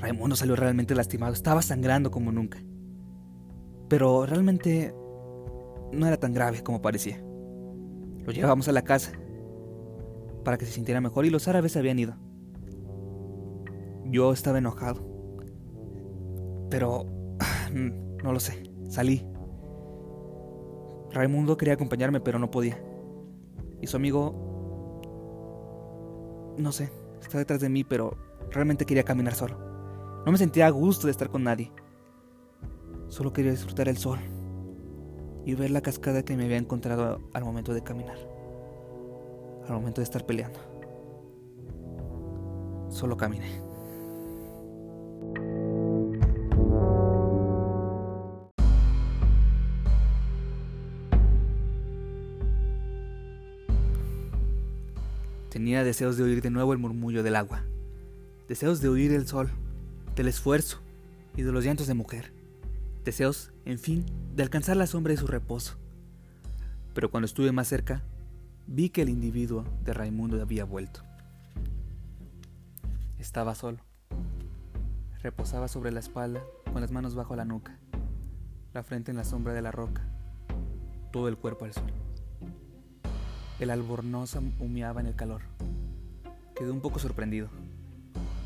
Raimundo 0.00 0.36
salió 0.36 0.56
realmente 0.56 0.94
lastimado, 0.94 1.32
estaba 1.32 1.60
sangrando 1.60 2.10
como 2.10 2.32
nunca. 2.32 2.58
Pero 3.88 4.26
realmente 4.26 4.94
no 5.92 6.06
era 6.06 6.16
tan 6.16 6.32
grave 6.32 6.62
como 6.62 6.80
parecía. 6.80 7.22
Lo 8.24 8.32
llevamos 8.32 8.68
a 8.68 8.72
la 8.72 8.82
casa 8.82 9.12
para 10.44 10.56
que 10.56 10.66
se 10.66 10.72
sintiera 10.72 11.00
mejor 11.00 11.26
y 11.26 11.30
los 11.30 11.48
árabes 11.48 11.72
se 11.72 11.78
habían 11.78 11.98
ido. 11.98 12.14
Yo 14.04 14.32
estaba 14.32 14.58
enojado. 14.58 15.00
Pero 16.70 17.06
no 18.22 18.32
lo 18.32 18.40
sé, 18.40 18.62
salí. 18.88 19.26
Raimundo 21.10 21.56
quería 21.56 21.74
acompañarme, 21.74 22.20
pero 22.20 22.38
no 22.38 22.50
podía. 22.50 22.80
Y 23.80 23.86
su 23.86 23.96
amigo... 23.96 24.44
No 26.58 26.72
sé, 26.72 26.90
Está 27.20 27.38
detrás 27.38 27.60
de 27.60 27.68
mí, 27.68 27.84
pero 27.84 28.16
realmente 28.50 28.86
quería 28.86 29.04
caminar 29.04 29.34
solo. 29.34 29.58
No 30.24 30.32
me 30.32 30.38
sentía 30.38 30.66
a 30.66 30.70
gusto 30.70 31.06
de 31.06 31.12
estar 31.12 31.30
con 31.30 31.44
nadie. 31.44 31.72
Solo 33.08 33.32
quería 33.32 33.50
disfrutar 33.50 33.88
el 33.88 33.96
sol 33.96 34.18
y 35.44 35.54
ver 35.54 35.70
la 35.70 35.80
cascada 35.80 36.22
que 36.22 36.36
me 36.36 36.44
había 36.44 36.58
encontrado 36.58 37.20
al 37.32 37.44
momento 37.44 37.72
de 37.72 37.82
caminar, 37.82 38.18
al 39.66 39.74
momento 39.74 40.00
de 40.00 40.04
estar 40.04 40.26
peleando. 40.26 40.60
Solo 42.90 43.16
caminé. 43.16 43.67
Tenía 55.58 55.82
deseos 55.82 56.16
de 56.16 56.22
oír 56.22 56.40
de 56.40 56.50
nuevo 56.50 56.72
el 56.72 56.78
murmullo 56.78 57.24
del 57.24 57.34
agua, 57.34 57.64
deseos 58.46 58.80
de 58.80 58.88
oír 58.88 59.10
el 59.10 59.26
sol, 59.26 59.50
del 60.14 60.28
esfuerzo 60.28 60.78
y 61.36 61.42
de 61.42 61.50
los 61.50 61.64
llantos 61.64 61.88
de 61.88 61.94
mujer, 61.94 62.32
deseos, 63.04 63.50
en 63.64 63.80
fin, 63.80 64.06
de 64.36 64.44
alcanzar 64.44 64.76
la 64.76 64.86
sombra 64.86 65.10
de 65.10 65.16
su 65.16 65.26
reposo. 65.26 65.76
Pero 66.94 67.10
cuando 67.10 67.26
estuve 67.26 67.50
más 67.50 67.66
cerca, 67.66 68.04
vi 68.68 68.90
que 68.90 69.02
el 69.02 69.08
individuo 69.08 69.64
de 69.82 69.94
Raimundo 69.94 70.40
había 70.40 70.64
vuelto. 70.64 71.02
Estaba 73.18 73.56
solo. 73.56 73.78
Reposaba 75.24 75.66
sobre 75.66 75.90
la 75.90 75.98
espalda, 75.98 76.40
con 76.72 76.82
las 76.82 76.92
manos 76.92 77.16
bajo 77.16 77.34
la 77.34 77.44
nuca, 77.44 77.80
la 78.74 78.84
frente 78.84 79.10
en 79.10 79.16
la 79.16 79.24
sombra 79.24 79.54
de 79.54 79.62
la 79.62 79.72
roca, 79.72 80.06
todo 81.10 81.26
el 81.26 81.36
cuerpo 81.36 81.64
al 81.64 81.72
sol. 81.72 82.07
El 83.60 83.70
albornoz 83.70 84.36
humeaba 84.60 85.00
en 85.00 85.08
el 85.08 85.16
calor. 85.16 85.42
Quedé 86.54 86.70
un 86.70 86.80
poco 86.80 87.00
sorprendido. 87.00 87.48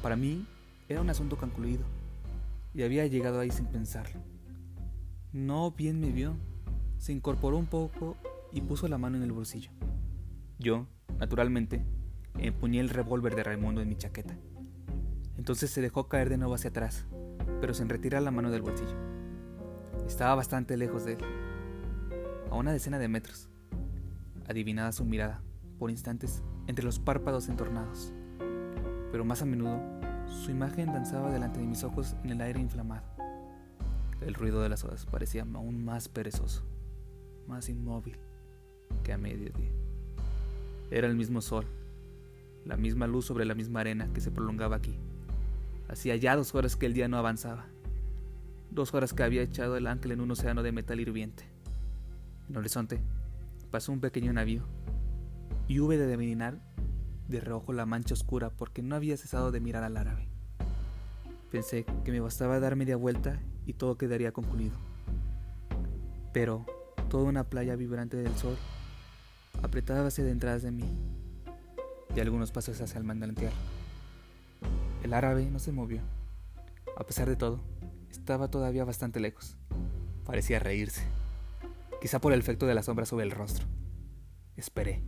Para 0.03 0.17
mí 0.17 0.47
era 0.89 1.03
un 1.03 1.11
asunto 1.11 1.37
concluido 1.37 1.85
y 2.73 2.83
había 2.83 3.07
llegado 3.07 3.39
ahí 3.39 3.51
sin 3.51 3.67
pensarlo. 3.67 4.19
No 5.31 5.71
bien 5.73 6.01
me 6.01 6.11
vio, 6.13 6.35
se 6.97 7.13
incorporó 7.13 7.59
un 7.59 7.67
poco 7.67 8.17
y 8.53 8.63
puso 8.63 8.89
la 8.89 8.97
mano 8.97 9.19
en 9.19 9.23
el 9.23 9.33
bolsillo. 9.33 9.71
Yo, 10.59 10.87
naturalmente, 11.19 11.85
empuñé 12.39 12.81
el 12.81 12.89
revólver 12.89 13.37
de 13.37 13.45
Raimundo 13.45 13.83
en 13.83 13.91
mi 13.91 13.97
chaqueta. 13.97 14.35
Entonces 15.37 15.71
se 15.71 15.83
dejó 15.83 16.09
caer 16.09 16.31
de 16.31 16.39
nuevo 16.39 16.55
hacia 16.55 16.71
atrás, 16.71 17.05
pero 17.61 17.75
sin 17.75 17.91
retirar 17.91 18.23
la 18.23 18.31
mano 18.31 18.51
del 18.51 18.63
bolsillo. 18.63 18.97
Estaba 20.07 20.35
bastante 20.37 20.79
lejos 20.79 21.05
de 21.05 21.15
él, 21.15 21.25
a 22.51 22.57
una 22.57 22.73
decena 22.73 22.99
de 22.99 23.09
metros 23.09 23.52
adivinada 24.53 24.93
su 24.93 25.05
mirada, 25.05 25.43
por 25.79 25.91
instantes 25.91 26.43
entre 26.67 26.85
los 26.85 26.99
párpados 26.99 27.49
entornados, 27.49 28.13
pero 29.11 29.25
más 29.25 29.43
a 29.43 29.47
menudo 29.47 29.81
su 30.29 30.51
imagen 30.51 30.93
danzaba 30.93 31.33
delante 31.33 31.61
de 31.61 31.67
mis 31.67 31.83
ojos 31.85 32.15
en 32.23 32.31
el 32.31 32.41
aire 32.41 32.61
inflamado. 32.61 33.05
El 34.21 34.35
ruido 34.35 34.63
de 34.63 34.69
las 34.69 34.85
olas 34.85 35.05
parecía 35.07 35.43
aún 35.43 35.85
más 35.85 36.09
perezoso, 36.09 36.63
más 37.49 37.69
inmóvil 37.69 38.17
que 39.03 39.13
a 39.13 39.19
mediodía. 39.19 39.71
Era 40.91 41.09
el 41.09 41.17
mismo 41.17 41.41
sol, 41.41 41.67
la 42.65 42.77
misma 42.77 43.07
luz 43.07 43.27
sobre 43.27 43.45
la 43.45 43.55
misma 43.55 43.81
arena 43.81 44.09
que 44.15 44.21
se 44.21 44.31
prolongaba 44.31 44.77
aquí. 44.77 44.97
Hacía 45.89 46.15
ya 46.17 46.37
dos 46.37 46.55
horas 46.55 46.77
que 46.77 46.87
el 46.87 46.95
día 46.95 47.09
no 47.09 47.19
avanzaba, 47.19 47.67
dos 48.71 48.95
horas 48.95 49.13
que 49.13 49.23
había 49.23 49.43
echado 49.43 49.77
el 49.77 49.87
ancla 49.87 50.15
en 50.15 50.21
un 50.21 50.31
océano 50.31 50.63
de 50.63 50.73
metal 50.73 51.01
hirviente. 51.01 51.45
En 52.49 52.55
el 52.55 52.59
horizonte 52.59 53.01
pasó 53.73 53.91
un 53.91 54.01
pequeño 54.01 54.33
navío 54.33 54.63
y 55.67 55.81
hube 55.81 55.97
de 55.97 56.05
adivinar 56.05 56.61
de 57.27 57.41
reojo 57.41 57.73
la 57.73 57.87
mancha 57.87 58.13
oscura 58.13 58.51
porque 58.51 58.83
no 58.83 58.95
había 58.95 59.17
cesado 59.17 59.51
de 59.51 59.61
mirar 59.61 59.83
al 59.83 59.97
árabe. 59.97 60.29
Pensé 61.51 61.87
que 62.05 62.13
me 62.13 62.21
bastaba 62.21 62.61
dar 62.61 62.77
media 62.77 62.97
vuelta 62.97 63.41
y 63.67 63.73
todo 63.73 63.97
quedaría 63.97 64.33
concluido. 64.33 64.77
Pero 66.35 66.67
toda 67.09 67.25
una 67.25 67.45
playa 67.45 67.75
vibrante 67.75 68.19
del 68.19 68.37
sol 68.37 68.57
apretábase 69.63 70.23
detrás 70.23 70.63
de 70.63 70.71
mí 70.71 70.85
y 72.15 72.21
algunos 72.21 72.53
pasos 72.53 72.79
hacia 72.81 72.99
el 72.99 73.05
manantial. 73.05 73.53
El 75.03 75.15
árabe 75.15 75.49
no 75.51 75.59
se 75.59 75.73
movió. 75.73 76.03
A 76.99 77.05
pesar 77.05 77.27
de 77.27 77.37
todo, 77.37 77.61
estaba 78.11 78.49
todavía 78.49 78.85
bastante 78.85 79.19
lejos. 79.19 79.57
Parecía 80.25 80.59
reírse, 80.59 81.03
quizá 82.03 82.21
por 82.21 82.33
el 82.33 82.41
efecto 82.41 82.67
de 82.67 82.75
la 82.75 82.83
sombra 82.83 83.07
sobre 83.07 83.25
el 83.25 83.31
rostro. 83.31 83.65
Esperé. 84.57 85.05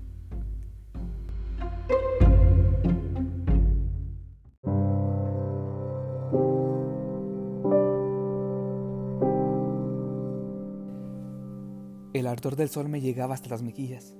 El 12.12 12.28
ardor 12.28 12.54
del 12.54 12.68
sol 12.68 12.88
me 12.88 13.00
llegaba 13.00 13.34
hasta 13.34 13.48
las 13.48 13.64
mejillas 13.64 14.14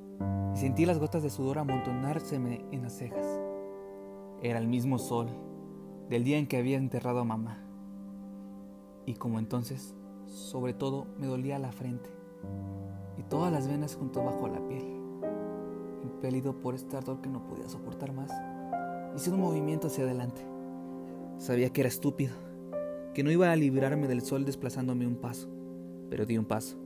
y 0.53 0.59
sentí 0.59 0.85
las 0.85 0.99
gotas 0.99 1.23
de 1.23 1.31
sudor 1.31 1.59
amontonárseme 1.59 2.65
en 2.73 2.83
las 2.83 2.99
cejas. 2.99 3.41
Era 4.43 4.59
el 4.59 4.67
mismo 4.67 4.99
sol 4.99 5.29
del 6.11 6.25
día 6.25 6.39
en 6.39 6.49
que 6.49 6.57
había 6.57 6.79
enterrado 6.79 7.21
a 7.21 7.25
mamá. 7.25 7.65
Y 9.07 9.15
como 9.15 9.39
entonces, 9.39 9.95
sobre 10.27 10.75
todo 10.75 11.07
me 11.21 11.29
dolía 11.29 11.61
la 11.61 11.71
frente 11.71 12.24
y 13.17 13.23
todas 13.23 13.53
las 13.53 13.69
venas 13.69 13.97
junto 13.97 14.25
bajo 14.25 14.49
la 14.49 14.67
piel. 14.67 14.85
Impelido 16.03 16.61
por 16.61 16.75
este 16.75 16.97
ardor 16.97 17.21
que 17.21 17.29
no 17.29 17.47
podía 17.47 17.69
soportar 17.69 18.13
más, 18.13 18.31
hice 19.17 19.31
un 19.31 19.41
movimiento 19.41 19.87
hacia 19.87 20.05
adelante. 20.05 20.43
Sabía 21.39 21.71
que 21.71 21.81
era 21.81 21.89
estúpido, 21.89 22.35
que 23.15 23.23
no 23.23 23.31
iba 23.31 23.51
a 23.51 23.57
librarme 23.57 24.09
del 24.09 24.23
sol 24.23 24.45
desplazándome 24.45 25.07
un 25.07 25.17
paso, 25.17 25.49
pero 26.11 26.27
di 26.27 26.39
un 26.39 26.45
paso 26.45 26.79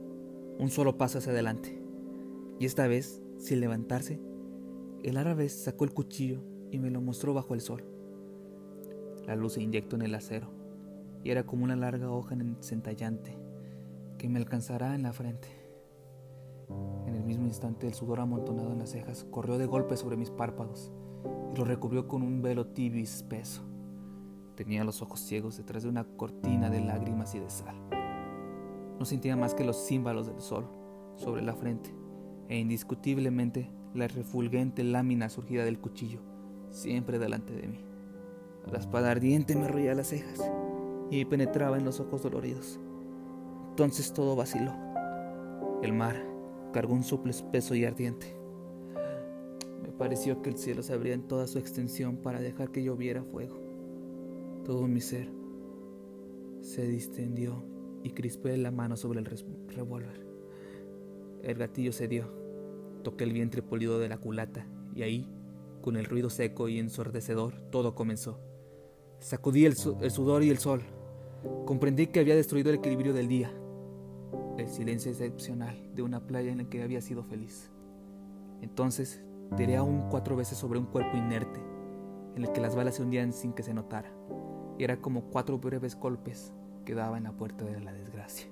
un 0.59 0.69
solo 0.69 0.97
paso 0.97 1.17
hacia 1.17 1.31
adelante. 1.31 1.81
Y 2.59 2.65
esta 2.65 2.85
vez, 2.85 3.21
sin 3.37 3.61
levantarse, 3.61 4.19
el 5.03 5.15
árabe 5.15 5.47
sacó 5.47 5.85
el 5.85 5.93
cuchillo 5.93 6.43
y 6.69 6.77
me 6.77 6.91
lo 6.91 7.01
mostró 7.01 7.33
bajo 7.33 7.53
el 7.53 7.61
sol. 7.61 7.85
La 9.25 9.35
luz 9.35 9.53
se 9.53 9.63
inyectó 9.63 9.95
en 9.95 10.01
el 10.01 10.13
acero 10.13 10.49
y 11.23 11.31
era 11.31 11.45
como 11.45 11.63
una 11.63 11.77
larga 11.77 12.11
hoja 12.11 12.35
centellante 12.59 13.37
que 14.19 14.29
me 14.29 14.37
alcanzará 14.37 14.93
en 14.93 15.01
la 15.01 15.13
frente. 15.13 15.47
En 17.07 17.15
el 17.15 17.23
mismo 17.23 17.47
instante 17.47 17.87
el 17.87 17.95
sudor 17.95 18.19
amontonado 18.19 18.71
en 18.71 18.77
las 18.77 18.91
cejas 18.91 19.25
corrió 19.31 19.57
de 19.57 19.65
golpe 19.65 19.97
sobre 19.97 20.17
mis 20.17 20.29
párpados 20.29 20.91
y 21.51 21.57
lo 21.57 21.65
recubrió 21.65 22.07
con 22.07 22.21
un 22.21 22.43
velo 22.43 22.67
tibio 22.67 22.99
y 22.99 23.03
espeso. 23.03 23.63
Tenía 24.55 24.83
los 24.83 25.01
ojos 25.01 25.21
ciegos 25.21 25.57
detrás 25.57 25.83
de 25.83 25.89
una 25.89 26.03
cortina 26.03 26.69
de 26.69 26.81
lágrimas 26.81 27.33
y 27.33 27.39
de 27.39 27.49
sal. 27.49 27.75
No 28.99 29.05
sentía 29.05 29.35
más 29.37 29.55
que 29.55 29.63
los 29.63 29.77
símbolos 29.77 30.27
del 30.27 30.41
sol 30.41 30.67
sobre 31.15 31.41
la 31.41 31.55
frente 31.55 31.95
e 32.49 32.59
indiscutiblemente 32.59 33.71
la 33.95 34.07
refulgente 34.07 34.83
lámina 34.83 35.29
surgida 35.29 35.63
del 35.63 35.79
cuchillo, 35.79 36.19
siempre 36.69 37.17
delante 37.19 37.53
de 37.53 37.67
mí. 37.67 37.79
La 38.69 38.79
espada 38.79 39.11
ardiente 39.11 39.55
me 39.55 39.67
roía 39.67 39.95
las 39.95 40.07
cejas 40.07 40.51
y 41.09 41.23
penetraba 41.25 41.77
en 41.77 41.85
los 41.85 42.01
ojos 42.01 42.21
doloridos. 42.21 42.79
Entonces 43.79 44.11
todo 44.11 44.35
vaciló. 44.35 44.73
El 45.81 45.93
mar 45.93 46.21
cargó 46.73 46.93
un 46.93 47.05
soplo 47.05 47.31
espeso 47.31 47.75
y 47.75 47.85
ardiente. 47.85 48.35
Me 49.81 49.87
pareció 49.93 50.41
que 50.41 50.49
el 50.49 50.57
cielo 50.57 50.83
se 50.83 50.91
abría 50.91 51.13
en 51.13 51.29
toda 51.29 51.47
su 51.47 51.59
extensión 51.59 52.17
para 52.17 52.41
dejar 52.41 52.71
que 52.71 52.83
lloviera 52.83 53.23
fuego. 53.23 53.57
Todo 54.65 54.85
mi 54.85 54.99
ser 54.99 55.29
se 56.59 56.85
distendió 56.87 57.63
y 58.03 58.09
crispé 58.09 58.57
la 58.57 58.69
mano 58.69 58.97
sobre 58.97 59.21
el 59.21 59.25
revólver. 59.69 60.27
El 61.41 61.55
gatillo 61.55 61.93
cedió. 61.93 62.25
Toqué 63.05 63.23
el 63.23 63.31
vientre 63.31 63.61
polido 63.61 63.97
de 63.97 64.09
la 64.09 64.17
culata 64.17 64.67
y 64.93 65.03
ahí, 65.03 65.25
con 65.81 65.95
el 65.95 66.03
ruido 66.03 66.29
seco 66.29 66.67
y 66.67 66.79
ensordecedor, 66.79 67.53
todo 67.71 67.95
comenzó. 67.95 68.41
Sacudí 69.19 69.65
el, 69.65 69.75
el 70.01 70.11
sudor 70.11 70.43
y 70.43 70.49
el 70.49 70.57
sol. 70.57 70.81
Comprendí 71.65 72.07
que 72.07 72.19
había 72.19 72.35
destruido 72.35 72.71
el 72.71 72.79
equilibrio 72.79 73.13
del 73.13 73.29
día, 73.29 73.53
el 74.59 74.69
silencio 74.69 75.11
excepcional 75.11 75.75
de 75.95 76.01
una 76.01 76.25
playa 76.25 76.51
en 76.51 76.59
la 76.59 76.63
que 76.65 76.83
había 76.83 77.01
sido 77.01 77.23
feliz. 77.23 77.71
Entonces 78.61 79.23
tiré 79.55 79.77
aún 79.77 80.09
cuatro 80.09 80.35
veces 80.35 80.57
sobre 80.57 80.79
un 80.79 80.85
cuerpo 80.85 81.17
inerte, 81.17 81.59
en 82.35 82.43
el 82.43 82.51
que 82.51 82.61
las 82.61 82.75
balas 82.75 82.95
se 82.95 83.03
hundían 83.03 83.33
sin 83.33 83.53
que 83.53 83.63
se 83.63 83.73
notara, 83.73 84.11
y 84.77 84.83
era 84.83 85.01
como 85.01 85.25
cuatro 85.25 85.57
breves 85.57 85.95
golpes 85.95 86.53
quedaba 86.85 87.17
en 87.17 87.23
la 87.23 87.33
puerta 87.33 87.65
de 87.65 87.79
la 87.79 87.93
desgracia. 87.93 88.47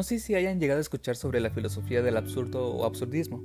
No 0.00 0.04
sé 0.04 0.18
si 0.18 0.34
hayan 0.34 0.58
llegado 0.58 0.78
a 0.78 0.80
escuchar 0.80 1.14
sobre 1.14 1.40
la 1.40 1.50
filosofía 1.50 2.00
del 2.00 2.16
absurdo 2.16 2.68
o 2.68 2.86
absurdismo, 2.86 3.44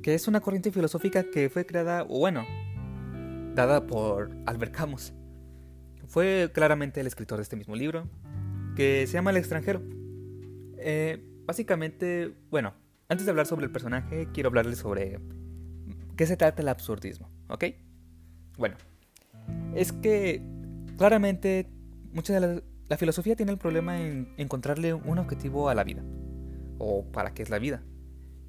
que 0.00 0.14
es 0.14 0.28
una 0.28 0.40
corriente 0.40 0.70
filosófica 0.70 1.28
que 1.28 1.50
fue 1.50 1.66
creada, 1.66 2.04
o 2.08 2.20
bueno, 2.20 2.46
dada 3.56 3.84
por 3.84 4.30
Albert 4.46 4.72
Camus. 4.72 5.12
Fue 6.06 6.52
claramente 6.54 7.00
el 7.00 7.08
escritor 7.08 7.38
de 7.38 7.42
este 7.42 7.56
mismo 7.56 7.74
libro, 7.74 8.08
que 8.76 9.08
se 9.08 9.14
llama 9.14 9.32
El 9.32 9.38
extranjero. 9.38 9.82
Eh, 10.78 11.20
básicamente, 11.46 12.32
bueno, 12.48 12.72
antes 13.08 13.26
de 13.26 13.30
hablar 13.30 13.46
sobre 13.46 13.66
el 13.66 13.72
personaje, 13.72 14.28
quiero 14.32 14.50
hablarles 14.50 14.78
sobre 14.78 15.18
qué 16.16 16.26
se 16.26 16.36
trata 16.36 16.62
el 16.62 16.68
absurdismo, 16.68 17.28
¿ok? 17.48 17.64
Bueno, 18.56 18.76
es 19.74 19.90
que 19.90 20.40
claramente 20.96 21.68
mucha 22.12 22.34
de 22.34 22.40
la, 22.40 22.62
la 22.88 22.96
filosofía 22.96 23.36
tiene 23.36 23.52
el 23.52 23.58
problema 23.58 24.00
en 24.00 24.32
encontrarle 24.36 24.94
un 24.94 25.18
objetivo 25.18 25.68
a 25.68 25.74
la 25.74 25.84
vida, 25.84 26.02
o 26.78 27.04
para 27.04 27.34
qué 27.34 27.42
es 27.42 27.50
la 27.50 27.58
vida. 27.58 27.82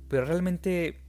Pero 0.07 0.25
realmente, 0.25 1.01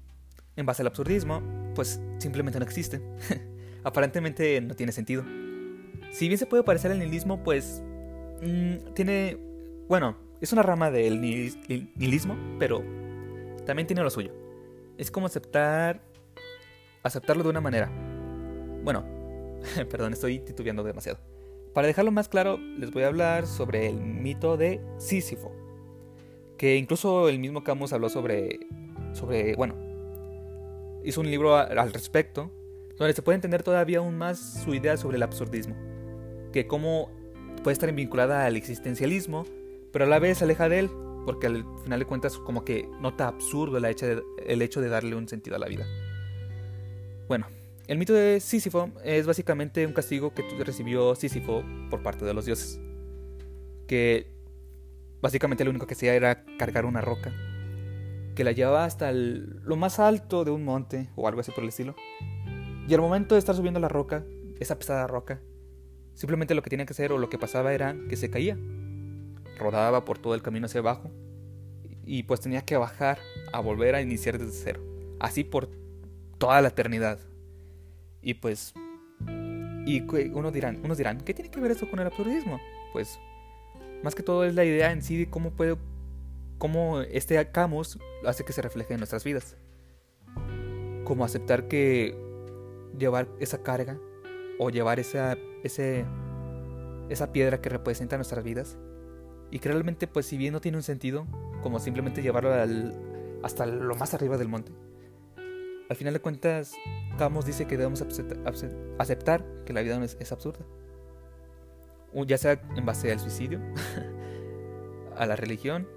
en 0.57 0.67
base 0.67 0.83
al 0.83 0.89
absurdismo, 0.89 1.43
pues 1.75 2.01
simplemente 2.19 2.59
no 2.59 2.65
existe. 2.65 3.01
Aparentemente 3.85 4.61
no 4.61 4.75
tiene 4.75 4.93
sentido. 4.93 5.25
Si 6.11 6.27
bien 6.27 6.39
se 6.39 6.47
puede 6.47 6.63
parecer 6.63 6.91
al 6.91 6.99
nihilismo, 6.99 7.43
pues 7.43 7.83
Mm, 8.41 8.95
tiene, 8.95 9.37
bueno, 9.89 10.17
es 10.41 10.53
una 10.53 10.63
rama 10.63 10.91
del 10.91 11.21
nihilismo, 11.21 12.37
pero 12.59 12.83
también 13.67 13.87
tiene 13.87 14.03
lo 14.03 14.11
suyo. 14.11 14.33
Es 14.97 15.11
como 15.11 15.27
aceptar, 15.27 16.01
aceptarlo 17.03 17.43
de 17.43 17.51
una 17.51 17.61
manera. 17.61 17.91
Bueno, 18.85 19.05
perdón, 19.91 20.13
estoy 20.13 20.41
titubeando 20.41 20.83
demasiado. 20.83 21.19
Para 21.79 21.87
dejarlo 21.87 22.11
más 22.11 22.29
claro, 22.29 22.59
les 22.77 22.91
voy 22.91 23.05
a 23.05 23.07
hablar 23.07 23.47
sobre 23.47 23.87
el 23.87 24.01
mito 24.01 24.57
de 24.57 24.81
Sísifo, 24.99 25.53
que 26.57 26.75
incluso 26.75 27.29
el 27.29 27.39
mismo 27.39 27.63
Camus 27.63 27.93
habló 27.93 28.09
sobre, 28.09 28.59
sobre, 29.13 29.55
bueno, 29.55 29.77
hizo 31.05 31.21
un 31.21 31.31
libro 31.31 31.55
al 31.55 31.93
respecto, 31.93 32.51
donde 32.97 33.15
se 33.15 33.23
puede 33.23 33.37
entender 33.37 33.63
todavía 33.63 33.99
aún 33.99 34.19
más 34.19 34.65
su 34.65 34.75
idea 34.75 34.97
sobre 34.97 35.19
el 35.19 35.23
absurdismo, 35.23 35.77
que 36.53 36.67
como 36.67 37.13
puede 37.63 37.75
estar 37.75 37.93
vinculada 37.93 38.45
al 38.45 38.57
existencialismo, 38.57 39.47
pero 39.93 40.05
a 40.05 40.09
la 40.09 40.19
vez 40.19 40.43
aleja 40.43 40.69
de 40.69 40.81
él, 40.81 40.91
porque 41.27 41.47
al 41.47 41.65
final 41.85 42.01
de 42.01 42.07
cuentas 42.07 42.39
como 42.39 42.65
que 42.65 42.89
nota 43.01 43.29
absurdo 43.29 43.79
el 43.79 43.85
hecho 44.63 44.81
de 44.81 44.89
darle 44.89 45.15
un 45.15 45.29
sentido 45.29 45.55
a 45.55 45.61
la 45.61 45.69
vida. 45.69 45.87
Bueno, 47.29 47.47
el 47.89 47.97
mito 47.97 48.13
de 48.13 48.39
Sísifo 48.39 48.91
es 49.03 49.27
básicamente 49.27 49.87
un 49.87 49.95
castigo 49.95 50.35
que 50.35 50.45
recibió 50.63 51.15
Sísifo 51.15 51.65
por 51.89 52.03
parte 52.03 52.27
de 52.27 52.35
los 52.35 52.45
dioses, 52.45 52.79
que 53.87 54.31
básicamente 55.23 55.65
lo 55.65 55.71
único 55.71 55.87
que 55.87 55.95
hacía 55.95 56.15
era 56.15 56.45
cargar 56.59 56.85
una 56.85 57.01
roca, 57.01 57.33
que 58.35 58.45
la 58.45 58.53
llevaba 58.53 58.85
hasta 58.85 59.11
lo 59.13 59.77
más 59.77 59.99
alto 59.99 60.45
de 60.45 60.51
un 60.51 60.65
monte 60.65 61.09
o 61.17 61.27
algo 61.27 61.41
así 61.41 61.51
por 61.51 61.65
el 61.65 61.71
estilo, 61.71 61.97
Y 62.87 62.95
al 62.95 63.01
momento 63.01 63.35
de 63.35 63.39
estar 63.39 63.57
subiendo 63.57 63.81
la 63.81 63.89
roca, 63.89 64.25
esa 64.61 64.79
pesada 64.79 65.07
roca, 65.07 65.41
simplemente 66.13 66.55
lo 66.55 66.63
que 66.63 66.71
tenía 66.71 66.85
que 66.85 66.93
hacer 66.93 67.13
o 67.13 67.19
lo 67.19 67.31
que 67.31 67.39
pasaba 67.39 67.73
era 67.73 67.97
que 68.09 68.17
se 68.17 68.31
caía. 68.31 68.59
Rodaba 69.59 70.05
por 70.05 70.19
todo 70.19 70.35
el 70.35 70.43
camino 70.43 70.67
hacia 70.67 70.81
abajo 70.81 71.11
y 72.05 72.23
pues 72.25 72.41
tenía 72.41 72.63
que 72.63 72.77
bajar 72.77 73.19
a 73.53 73.61
volver 73.61 73.95
a 73.95 74.03
iniciar 74.03 74.39
desde 74.39 74.53
cero. 74.53 74.81
Así 75.21 75.45
por 75.45 75.71
toda 76.39 76.61
la 76.63 76.69
eternidad. 76.69 77.19
Y 78.23 78.35
pues... 78.35 78.75
Y 79.87 80.03
uno 80.35 80.51
dirán, 80.51 80.81
unos 80.85 80.99
dirán, 80.99 81.19
¿qué 81.23 81.33
tiene 81.33 81.51
que 81.51 81.61
ver 81.61 81.71
eso 81.71 81.89
con 81.89 81.99
el 81.99 82.07
absurdismo? 82.07 82.61
Pues 82.93 83.19
más 84.03 84.15
que 84.15 84.23
todo 84.23 84.45
es 84.45 84.55
la 84.55 84.65
idea 84.65 84.93
en 84.93 85.03
sí 85.03 85.17
de 85.17 85.31
cómo 85.31 85.51
puede 85.51 85.77
cómo 86.59 87.01
este 87.01 87.51
Camus 87.51 87.99
hace 88.27 88.45
que 88.45 88.53
se 88.53 88.63
refleje 88.63 88.93
en 88.95 89.01
nuestras 89.01 89.25
vidas. 89.25 89.57
Como 91.05 91.25
aceptar 91.25 91.69
que 91.69 92.17
llevar 92.99 93.29
esa 93.41 93.63
carga 93.63 93.99
o 94.59 94.71
llevar 94.71 95.01
esa, 95.01 95.37
ese, 95.63 96.05
esa 97.09 97.33
piedra 97.33 97.61
que 97.61 97.69
representa 97.69 98.17
nuestras 98.17 98.45
vidas 98.45 98.77
y 99.51 99.61
que 99.61 99.69
realmente 99.69 100.07
pues 100.07 100.27
si 100.27 100.37
bien 100.37 100.53
no 100.53 100.61
tiene 100.61 100.77
un 100.77 100.83
sentido 100.83 101.27
como 101.63 101.79
simplemente 101.79 102.23
llevarlo 102.23 102.53
hasta 103.43 103.67
lo 103.67 103.95
más 103.95 104.13
arriba 104.15 104.37
del 104.37 104.49
monte. 104.49 104.73
Al 105.89 105.97
final 105.97 106.13
de 106.13 106.21
cuentas, 106.21 106.75
Camus 107.17 107.47
dice 107.47 107.67
que 107.67 107.79
debemos 107.79 108.03
aceptar 108.99 109.45
que 109.65 109.73
la 109.73 109.81
vida 109.81 110.03
es, 110.05 110.33
absurda. 110.33 110.61
Ya 112.27 112.37
sea 112.37 112.61
en 112.77 112.85
base 112.85 113.11
al 113.11 113.21
suicidio, 113.21 113.61
a 115.17 115.25
la 115.25 115.35
religión 115.37 115.89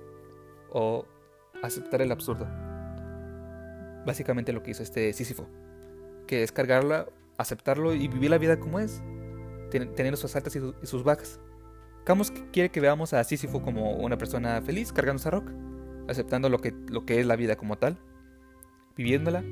o 0.71 1.05
aceptar 1.61 2.01
el 2.01 2.11
absurdo. 2.11 2.47
Básicamente 4.05 4.53
lo 4.53 4.63
que 4.63 4.71
hizo 4.71 4.81
este 4.81 5.11
Sísifo, 5.11 5.47
que 6.25 6.43
es 6.43 6.53
cargarla, 6.53 7.07
aceptarlo 7.37 7.93
y 7.93 8.07
vivir 8.07 8.29
la 8.29 8.37
vida 8.37 8.59
como 8.59 8.79
es, 8.79 9.03
teniendo 9.71 10.15
sus 10.15 10.35
altas 10.37 10.55
y 10.55 10.85
sus 10.87 11.03
bajas. 11.03 11.41
Camus 12.05 12.31
quiere 12.53 12.71
que 12.71 12.79
veamos 12.79 13.13
a 13.13 13.23
Sísifo 13.25 13.61
como 13.61 13.97
una 13.97 14.17
persona 14.17 14.61
feliz 14.61 14.93
cargando 14.93 15.19
esa 15.19 15.31
roca, 15.31 15.53
aceptando 16.07 16.47
lo 16.47 16.59
que, 16.59 16.73
lo 16.87 17.05
que 17.05 17.19
es 17.19 17.25
la 17.25 17.35
vida 17.35 17.57
como 17.57 17.77
tal, 17.77 17.99
viviéndola 18.95 19.43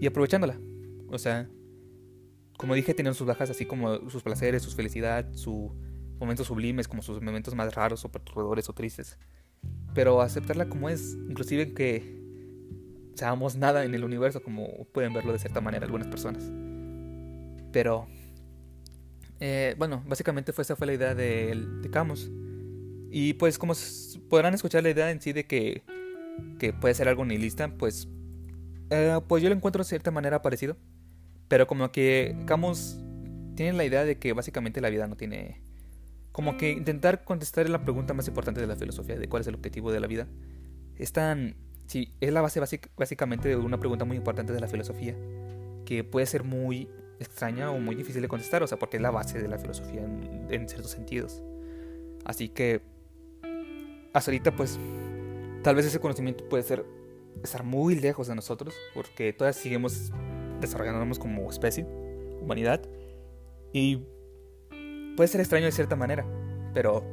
y 0.00 0.06
aprovechándola. 0.06 0.58
O 1.08 1.18
sea, 1.18 1.48
como 2.56 2.74
dije, 2.74 2.94
tienen 2.94 3.14
sus 3.14 3.26
bajas 3.26 3.50
así 3.50 3.66
como 3.66 4.10
sus 4.10 4.22
placeres, 4.22 4.62
su 4.62 4.70
felicidad, 4.70 5.32
sus 5.34 5.70
momentos 6.18 6.46
sublimes, 6.48 6.88
como 6.88 7.02
sus 7.02 7.20
momentos 7.22 7.54
más 7.54 7.74
raros 7.74 8.04
o 8.04 8.10
perturbadores 8.10 8.68
o 8.68 8.72
tristes 8.72 9.18
pero 9.94 10.20
aceptarla 10.20 10.68
como 10.68 10.88
es, 10.88 11.16
inclusive 11.28 11.74
que 11.74 12.20
seamos 13.14 13.56
nada 13.56 13.84
en 13.84 13.94
el 13.94 14.04
universo, 14.04 14.42
como 14.42 14.84
pueden 14.92 15.12
verlo 15.12 15.32
de 15.32 15.38
cierta 15.38 15.60
manera 15.60 15.84
algunas 15.84 16.08
personas. 16.08 16.50
Pero, 17.72 18.08
eh, 19.40 19.74
bueno, 19.78 20.02
básicamente 20.06 20.52
fue, 20.52 20.62
esa 20.62 20.76
fue 20.76 20.86
la 20.86 20.94
idea 20.94 21.14
de, 21.14 21.66
de 21.82 21.90
Camus. 21.90 22.30
Y 23.10 23.34
pues 23.34 23.58
como 23.58 23.74
podrán 24.28 24.54
escuchar 24.54 24.82
la 24.82 24.90
idea 24.90 25.10
en 25.10 25.20
sí 25.20 25.32
de 25.32 25.44
que, 25.44 25.82
que 26.58 26.72
puede 26.72 26.94
ser 26.94 27.08
algo 27.08 27.24
nihilista, 27.24 27.68
pues, 27.76 28.08
eh, 28.90 29.20
pues 29.26 29.42
yo 29.42 29.48
lo 29.48 29.54
encuentro 29.54 29.82
de 29.82 29.88
cierta 29.88 30.10
manera 30.10 30.42
parecido. 30.42 30.76
Pero 31.48 31.66
como 31.66 31.90
que 31.90 32.36
Camus 32.46 32.96
tiene 33.56 33.72
la 33.72 33.84
idea 33.84 34.04
de 34.04 34.18
que 34.18 34.32
básicamente 34.32 34.80
la 34.80 34.88
vida 34.88 35.06
no 35.08 35.16
tiene 35.16 35.60
como 36.32 36.56
que 36.56 36.70
intentar 36.70 37.24
contestar 37.24 37.68
la 37.68 37.82
pregunta 37.82 38.14
más 38.14 38.28
importante 38.28 38.60
de 38.60 38.66
la 38.66 38.76
filosofía, 38.76 39.18
de 39.18 39.28
cuál 39.28 39.42
es 39.42 39.48
el 39.48 39.56
objetivo 39.56 39.92
de 39.92 40.00
la 40.00 40.06
vida, 40.06 40.28
es 40.96 41.12
tan... 41.12 41.56
Sí, 41.86 42.14
es 42.20 42.32
la 42.32 42.40
base 42.40 42.60
básicamente 42.96 43.48
de 43.48 43.56
una 43.56 43.80
pregunta 43.80 44.04
muy 44.04 44.16
importante 44.16 44.52
de 44.52 44.60
la 44.60 44.68
filosofía, 44.68 45.16
que 45.84 46.04
puede 46.04 46.24
ser 46.26 46.44
muy 46.44 46.88
extraña 47.18 47.72
o 47.72 47.80
muy 47.80 47.96
difícil 47.96 48.22
de 48.22 48.28
contestar, 48.28 48.62
o 48.62 48.66
sea, 48.68 48.78
porque 48.78 48.98
es 48.98 49.02
la 49.02 49.10
base 49.10 49.42
de 49.42 49.48
la 49.48 49.58
filosofía 49.58 50.04
en, 50.04 50.68
ciertos 50.68 50.92
sentidos. 50.92 51.42
Así 52.24 52.48
que, 52.48 52.80
hasta 54.12 54.30
ahorita, 54.30 54.54
pues, 54.54 54.78
tal 55.64 55.74
vez 55.74 55.84
ese 55.84 55.98
conocimiento 55.98 56.48
puede 56.48 56.62
ser 56.62 56.86
estar 57.42 57.64
muy 57.64 57.94
lejos 57.94 58.28
de 58.28 58.34
nosotros, 58.34 58.74
porque 58.94 59.32
todavía 59.32 59.52
seguimos 59.52 60.10
desarrollándonos 60.60 61.18
como 61.18 61.50
especie, 61.50 61.86
humanidad, 62.40 62.82
y 63.72 64.04
Puede 65.20 65.28
ser 65.28 65.42
extraño 65.42 65.66
de 65.66 65.72
cierta 65.72 65.96
manera, 65.96 66.24
pero... 66.72 67.04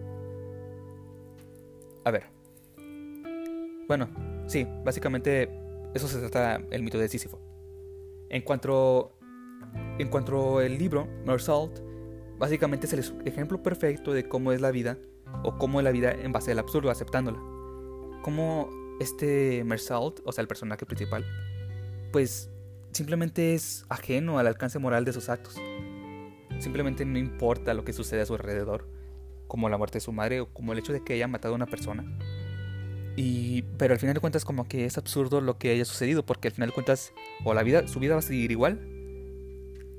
A 2.06 2.12
ver. 2.12 2.24
Bueno, 3.86 4.08
sí, 4.48 4.66
básicamente 4.86 5.50
eso 5.94 6.08
se 6.08 6.20
trata 6.20 6.64
el 6.72 6.84
mito 6.84 6.98
de 6.98 7.10
Sísifo. 7.10 7.38
En 8.30 8.44
cuanto, 8.44 9.18
en 10.00 10.08
cuanto 10.10 10.62
el 10.62 10.78
libro, 10.78 11.06
Mersault, 11.26 11.80
básicamente 12.38 12.88
es 12.88 12.94
el 12.94 13.04
ejemplo 13.26 13.62
perfecto 13.62 14.14
de 14.14 14.28
cómo 14.28 14.54
es 14.54 14.62
la 14.62 14.72
vida, 14.72 14.98
o 15.44 15.58
cómo 15.58 15.82
es 15.82 15.84
la 15.84 15.92
vida 15.92 16.12
en 16.12 16.32
base 16.32 16.54
al 16.54 16.60
absurdo, 16.60 16.90
aceptándola. 16.90 17.40
Cómo 18.22 18.70
este 19.00 19.64
Mersault, 19.64 20.20
o 20.26 20.32
sea, 20.32 20.42
el 20.42 20.48
personaje 20.48 20.86
principal, 20.86 21.26
pues 22.12 22.50
simplemente 22.92 23.54
es 23.54 23.86
ajeno 23.90 24.40
al 24.40 24.48
alcance 24.48 24.80
moral 24.80 25.06
de 25.06 25.14
sus 25.14 25.30
actos. 25.30 25.56
Simplemente 26.60 27.06
no 27.06 27.20
importa 27.20 27.74
lo 27.74 27.84
que 27.84 27.94
sucede 27.94 28.22
a 28.22 28.26
su 28.26 28.34
alrededor, 28.34 28.88
como 29.48 29.70
la 29.70 29.78
muerte 29.78 29.98
de 29.98 30.02
su 30.02 30.12
madre 30.12 30.42
o 30.42 30.52
como 30.54 30.74
el 30.74 30.80
hecho 30.80 30.94
de 30.94 31.04
que 31.04 31.14
haya 31.14 31.28
matado 31.28 31.54
a 31.54 31.56
una 31.56 31.68
persona. 31.68 32.06
Y, 33.16 33.64
pero 33.78 33.94
al 33.94 34.00
final 34.00 34.14
de 34.14 34.20
cuentas 34.20 34.46
como 34.46 34.68
que 34.68 34.86
es 34.86 34.98
absurdo 34.98 35.42
lo 35.42 35.58
que 35.58 35.72
haya 35.72 35.86
sucedido, 35.86 36.26
porque 36.26 36.48
al 36.48 36.54
final 36.54 36.70
de 36.70 36.74
cuentas 36.74 37.14
o 37.44 37.54
la 37.54 37.64
vida, 37.64 37.88
su 37.88 38.00
vida 38.00 38.14
va 38.14 38.20
a 38.20 38.24
seguir 38.24 38.52
igual, 38.52 38.80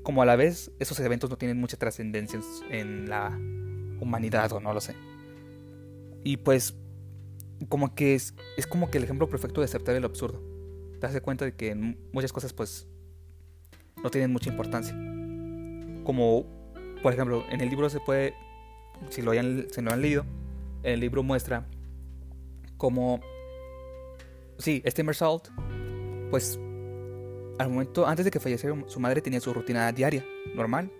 como 0.03 0.21
a 0.21 0.25
la 0.25 0.35
vez 0.35 0.71
esos 0.79 0.99
eventos 0.99 1.29
no 1.29 1.37
tienen 1.37 1.59
mucha 1.59 1.77
trascendencia 1.77 2.39
en 2.69 3.09
la 3.09 3.37
humanidad 3.99 4.51
o 4.53 4.59
no 4.59 4.73
lo 4.73 4.81
sé. 4.81 4.95
Y 6.23 6.37
pues 6.37 6.75
como 7.67 7.93
que 7.95 8.15
es, 8.15 8.33
es 8.57 8.67
como 8.67 8.89
que 8.89 8.97
el 8.97 9.03
ejemplo 9.03 9.27
perfecto 9.29 9.61
de 9.61 9.65
aceptar 9.65 9.95
el 9.95 10.05
absurdo. 10.05 10.41
Te 10.99 11.21
cuenta 11.21 11.45
de 11.45 11.55
que 11.55 11.75
muchas 12.13 12.33
cosas 12.33 12.53
pues 12.53 12.87
no 14.03 14.09
tienen 14.09 14.31
mucha 14.31 14.49
importancia. 14.49 14.93
Como 16.03 16.45
por 17.01 17.13
ejemplo 17.13 17.43
en 17.49 17.61
el 17.61 17.69
libro 17.69 17.89
se 17.89 17.99
puede 17.99 18.33
si 19.09 19.21
lo 19.21 19.31
hayan, 19.31 19.67
si 19.71 19.81
lo 19.81 19.91
han 19.91 20.01
leído 20.01 20.25
el 20.83 20.99
libro 20.99 21.23
muestra 21.23 21.65
como 22.77 23.21
sí 24.57 24.81
este 24.83 25.03
Mersault 25.03 25.47
pues 26.29 26.59
al 27.59 27.69
momento 27.69 28.05
antes 28.05 28.25
de 28.25 28.31
que 28.31 28.39
falleciera 28.39 28.75
su 28.87 28.99
madre 28.99 29.21
tenía 29.21 29.39
su 29.39 29.53
rutina 29.53 29.91
diaria 29.91 30.25
normal. 30.55 30.91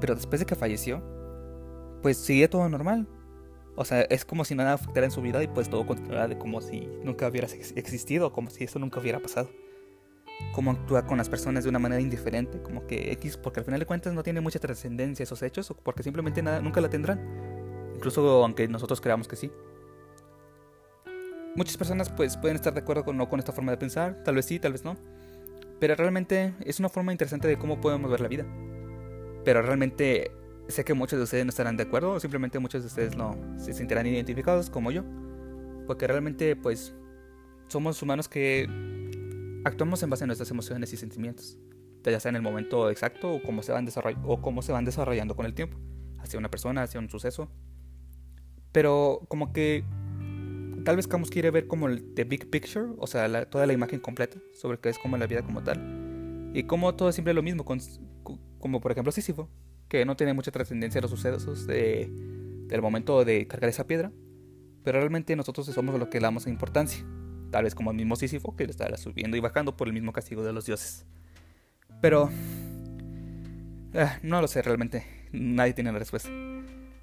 Pero 0.00 0.14
después 0.14 0.40
de 0.40 0.46
que 0.46 0.54
falleció 0.54 1.02
pues 2.02 2.16
seguía 2.16 2.50
todo 2.50 2.68
normal 2.68 3.06
o 3.76 3.84
sea, 3.84 4.02
es 4.02 4.24
como 4.24 4.44
si 4.44 4.54
nada 4.54 4.74
afectara 4.74 5.06
en 5.06 5.12
su 5.12 5.22
vida 5.22 5.42
y 5.42 5.48
pues 5.48 5.68
todo 5.70 5.86
continuara 5.86 6.38
como 6.38 6.60
si 6.60 6.88
nunca 7.02 7.28
hubiera 7.28 7.46
existido, 7.46 8.32
como 8.32 8.50
si 8.50 8.64
eso 8.64 8.78
nunca 8.78 9.00
hubiera 9.00 9.20
pasado 9.20 9.48
cómo 10.50 10.72
actúa 10.72 11.06
con 11.06 11.18
las 11.18 11.28
personas 11.28 11.64
de 11.64 11.70
una 11.70 11.78
manera 11.78 12.00
indiferente, 12.00 12.60
como 12.62 12.86
que 12.86 13.12
X, 13.12 13.36
porque 13.36 13.60
al 13.60 13.64
final 13.64 13.80
de 13.80 13.86
cuentas 13.86 14.12
no 14.12 14.22
tiene 14.22 14.40
mucha 14.40 14.58
trascendencia 14.58 15.22
esos 15.22 15.42
hechos, 15.42 15.70
o 15.70 15.74
porque 15.74 16.02
simplemente 16.02 16.42
nada, 16.42 16.60
nunca 16.60 16.80
la 16.80 16.90
tendrán, 16.90 17.20
incluso 17.94 18.42
aunque 18.42 18.66
nosotros 18.68 19.00
creamos 19.00 19.28
que 19.28 19.36
sí. 19.36 19.52
Muchas 21.54 21.76
personas 21.76 22.10
pues 22.10 22.36
pueden 22.36 22.56
estar 22.56 22.72
de 22.72 22.80
acuerdo 22.80 23.04
con, 23.04 23.16
no 23.16 23.28
con 23.28 23.38
esta 23.38 23.52
forma 23.52 23.72
de 23.72 23.78
pensar, 23.78 24.22
tal 24.24 24.34
vez 24.34 24.46
sí, 24.46 24.58
tal 24.58 24.72
vez 24.72 24.84
no, 24.84 24.96
pero 25.78 25.94
realmente 25.94 26.54
es 26.64 26.78
una 26.80 26.88
forma 26.88 27.12
interesante 27.12 27.48
de 27.48 27.58
cómo 27.58 27.80
podemos 27.80 28.10
ver 28.10 28.20
la 28.20 28.28
vida. 28.28 28.46
Pero 29.44 29.60
realmente 29.60 30.30
sé 30.72 30.84
que 30.84 30.94
muchos 30.94 31.18
de 31.18 31.24
ustedes 31.24 31.44
no 31.44 31.50
estarán 31.50 31.76
de 31.76 31.84
acuerdo, 31.84 32.12
o 32.12 32.20
simplemente 32.20 32.58
muchos 32.58 32.82
de 32.82 32.88
ustedes 32.88 33.16
no 33.16 33.36
se 33.58 33.72
sentirán 33.72 34.06
identificados 34.06 34.70
como 34.70 34.90
yo, 34.90 35.04
porque 35.86 36.06
realmente 36.06 36.56
pues 36.56 36.94
somos 37.68 38.02
humanos 38.02 38.28
que 38.28 38.66
Actuamos 39.64 40.02
en 40.02 40.10
base 40.10 40.24
a 40.24 40.26
nuestras 40.26 40.50
emociones 40.50 40.92
y 40.92 40.96
sentimientos, 40.96 41.56
ya 42.02 42.18
sea 42.18 42.30
en 42.30 42.36
el 42.36 42.42
momento 42.42 42.90
exacto 42.90 43.32
o 43.32 43.42
cómo 43.42 43.62
se 43.62 43.70
van, 43.70 43.88
o 44.24 44.42
cómo 44.42 44.60
se 44.60 44.72
van 44.72 44.84
desarrollando 44.84 45.36
con 45.36 45.46
el 45.46 45.54
tiempo, 45.54 45.78
hacia 46.18 46.36
una 46.36 46.50
persona, 46.50 46.82
hacia 46.82 46.98
un 46.98 47.08
suceso. 47.08 47.48
Pero 48.72 49.20
como 49.28 49.52
que 49.52 49.84
tal 50.84 50.96
vez 50.96 51.06
Camus 51.06 51.30
quiere 51.30 51.52
ver 51.52 51.68
como 51.68 51.86
el 51.86 52.12
the 52.14 52.24
big 52.24 52.50
picture, 52.50 52.88
o 52.98 53.06
sea, 53.06 53.48
toda 53.48 53.66
la 53.66 53.72
imagen 53.72 54.00
completa 54.00 54.36
sobre 54.52 54.80
qué 54.80 54.88
es 54.88 54.98
como 54.98 55.16
la 55.16 55.28
vida 55.28 55.42
como 55.42 55.62
tal. 55.62 56.50
Y 56.54 56.64
como 56.64 56.96
todo 56.96 57.10
es 57.10 57.14
siempre 57.14 57.32
lo 57.32 57.42
mismo, 57.44 57.64
como 58.58 58.80
por 58.80 58.90
ejemplo 58.90 59.12
Sísifo, 59.12 59.48
que 59.92 60.06
no 60.06 60.16
tiene 60.16 60.32
mucha 60.32 60.50
trascendencia 60.50 61.02
los 61.02 61.10
sucesos 61.10 61.66
de, 61.66 62.10
del 62.66 62.80
momento 62.80 63.26
de 63.26 63.46
cargar 63.46 63.68
esa 63.68 63.86
piedra, 63.86 64.10
pero 64.82 64.98
realmente 64.98 65.36
nosotros 65.36 65.66
somos 65.66 65.98
lo 65.98 66.08
que 66.08 66.18
le 66.18 66.24
damos 66.24 66.46
importancia 66.46 67.04
tal 67.50 67.64
vez 67.64 67.74
como 67.74 67.90
el 67.90 67.96
mismo 67.98 68.16
Sísifo, 68.16 68.56
que 68.56 68.64
le 68.64 68.70
estará 68.70 68.96
subiendo 68.96 69.36
y 69.36 69.40
bajando 69.40 69.76
por 69.76 69.86
el 69.86 69.92
mismo 69.92 70.12
castigo 70.12 70.42
de 70.42 70.54
los 70.54 70.64
dioses. 70.64 71.04
Pero... 72.00 72.30
Ah, 73.94 74.18
no 74.22 74.40
lo 74.40 74.48
sé 74.48 74.62
realmente, 74.62 75.04
nadie 75.32 75.74
tiene 75.74 75.92
la 75.92 75.98
respuesta. 75.98 76.30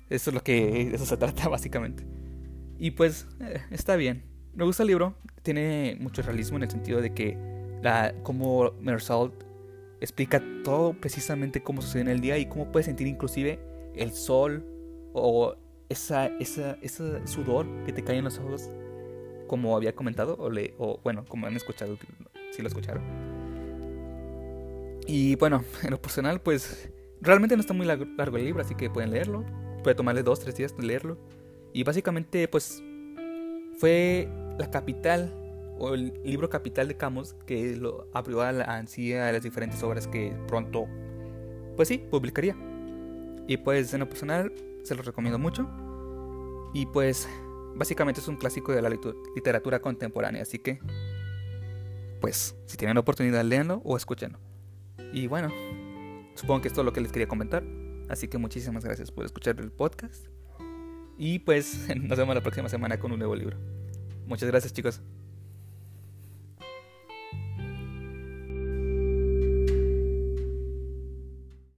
Eso 0.10 0.32
es 0.32 0.34
lo 0.34 0.41
que 0.41 0.91
eso 0.91 1.06
se 1.06 1.17
trata 1.17 1.47
básicamente. 1.49 2.04
Y 2.80 2.91
pues 2.91 3.28
eh, 3.39 3.62
está 3.69 3.95
bien. 3.95 4.23
Me 4.56 4.65
gusta 4.65 4.82
el 4.82 4.88
libro, 4.88 5.15
tiene 5.43 5.95
mucho 5.99 6.23
realismo 6.23 6.58
en 6.58 6.63
el 6.63 6.71
sentido 6.71 6.99
de 6.99 7.13
que 7.13 7.38
como 8.23 8.71
Mersault 8.82 9.48
explica 10.01 10.41
todo 10.63 10.93
precisamente 10.93 11.62
cómo 11.62 11.81
sucede 11.81 12.03
en 12.03 12.07
el 12.09 12.21
día 12.21 12.38
y 12.38 12.45
cómo 12.45 12.71
puedes 12.71 12.85
sentir 12.85 13.07
inclusive 13.07 13.59
el 13.95 14.12
sol 14.12 14.65
o 15.13 15.55
esa, 15.89 16.27
esa, 16.38 16.77
ese 16.81 17.27
sudor 17.27 17.65
que 17.85 17.93
te 17.93 18.03
cae 18.03 18.17
en 18.17 18.25
los 18.25 18.38
ojos, 18.38 18.69
como 19.47 19.75
había 19.75 19.95
comentado, 19.95 20.35
o, 20.39 20.49
le, 20.49 20.75
o 20.77 20.99
bueno, 21.03 21.25
como 21.27 21.47
han 21.47 21.55
escuchado, 21.55 21.97
si 22.51 22.62
lo 22.62 22.67
escucharon. 22.67 23.03
Y 25.07 25.35
bueno, 25.35 25.63
en 25.83 25.91
lo 25.91 26.01
personal, 26.01 26.39
pues 26.41 26.91
realmente 27.21 27.55
no 27.55 27.62
está 27.62 27.73
muy 27.73 27.88
largo, 27.88 28.05
el 28.38 28.45
libro, 28.45 28.62
así 28.62 28.75
que 28.75 28.89
pueden 28.89 29.12
leerlo. 29.12 29.43
Puede 29.83 29.95
tomarles 29.95 30.23
dos, 30.23 30.39
tres 30.39 30.55
días 30.55 30.75
leerlo. 30.77 31.17
Y 31.73 31.83
básicamente, 31.83 32.47
pues, 32.47 32.83
fue 33.77 34.29
la 34.57 34.69
capital 34.69 35.33
o 35.79 35.93
el 35.93 36.13
libro 36.23 36.49
capital 36.49 36.87
de 36.87 36.97
Camus 36.97 37.33
que 37.45 37.75
lo 37.75 38.07
abrió 38.13 38.41
a, 38.41 38.51
la, 38.51 38.65
a 38.65 39.31
las 39.31 39.43
diferentes 39.43 39.81
obras 39.81 40.07
que 40.07 40.35
pronto, 40.47 40.87
pues 41.75 41.87
sí, 41.87 41.97
publicaría. 41.97 42.55
Y 43.47 43.57
pues 43.57 43.93
en 43.93 44.01
lo 44.01 44.09
personal 44.09 44.53
se 44.83 44.95
los 44.95 45.05
recomiendo 45.05 45.39
mucho. 45.39 45.67
Y 46.73 46.85
pues 46.85 47.27
básicamente 47.75 48.21
es 48.21 48.27
un 48.27 48.35
clásico 48.35 48.73
de 48.73 48.81
la 48.81 48.89
literatura 49.35 49.79
contemporánea, 49.79 50.43
así 50.43 50.59
que 50.59 50.79
pues 52.21 52.55
si 52.65 52.77
tienen 52.77 52.95
la 52.95 53.01
oportunidad 53.01 53.43
léanlo 53.43 53.81
o 53.83 53.97
escúchenlo. 53.97 54.39
Y 55.13 55.27
bueno, 55.27 55.49
supongo 56.35 56.61
que 56.61 56.67
esto 56.67 56.81
es 56.81 56.85
lo 56.85 56.93
que 56.93 57.01
les 57.01 57.11
quería 57.11 57.27
comentar. 57.27 57.63
Así 58.09 58.27
que 58.27 58.37
muchísimas 58.37 58.83
gracias 58.83 59.11
por 59.11 59.25
escuchar 59.25 59.59
el 59.59 59.71
podcast. 59.71 60.27
Y 61.17 61.39
pues 61.39 61.87
nos 61.95 62.17
vemos 62.17 62.35
la 62.35 62.41
próxima 62.41 62.69
semana 62.69 62.99
con 62.99 63.11
un 63.11 63.19
nuevo 63.19 63.35
libro. 63.35 63.57
Muchas 64.25 64.49
gracias 64.49 64.73
chicos. 64.73 65.01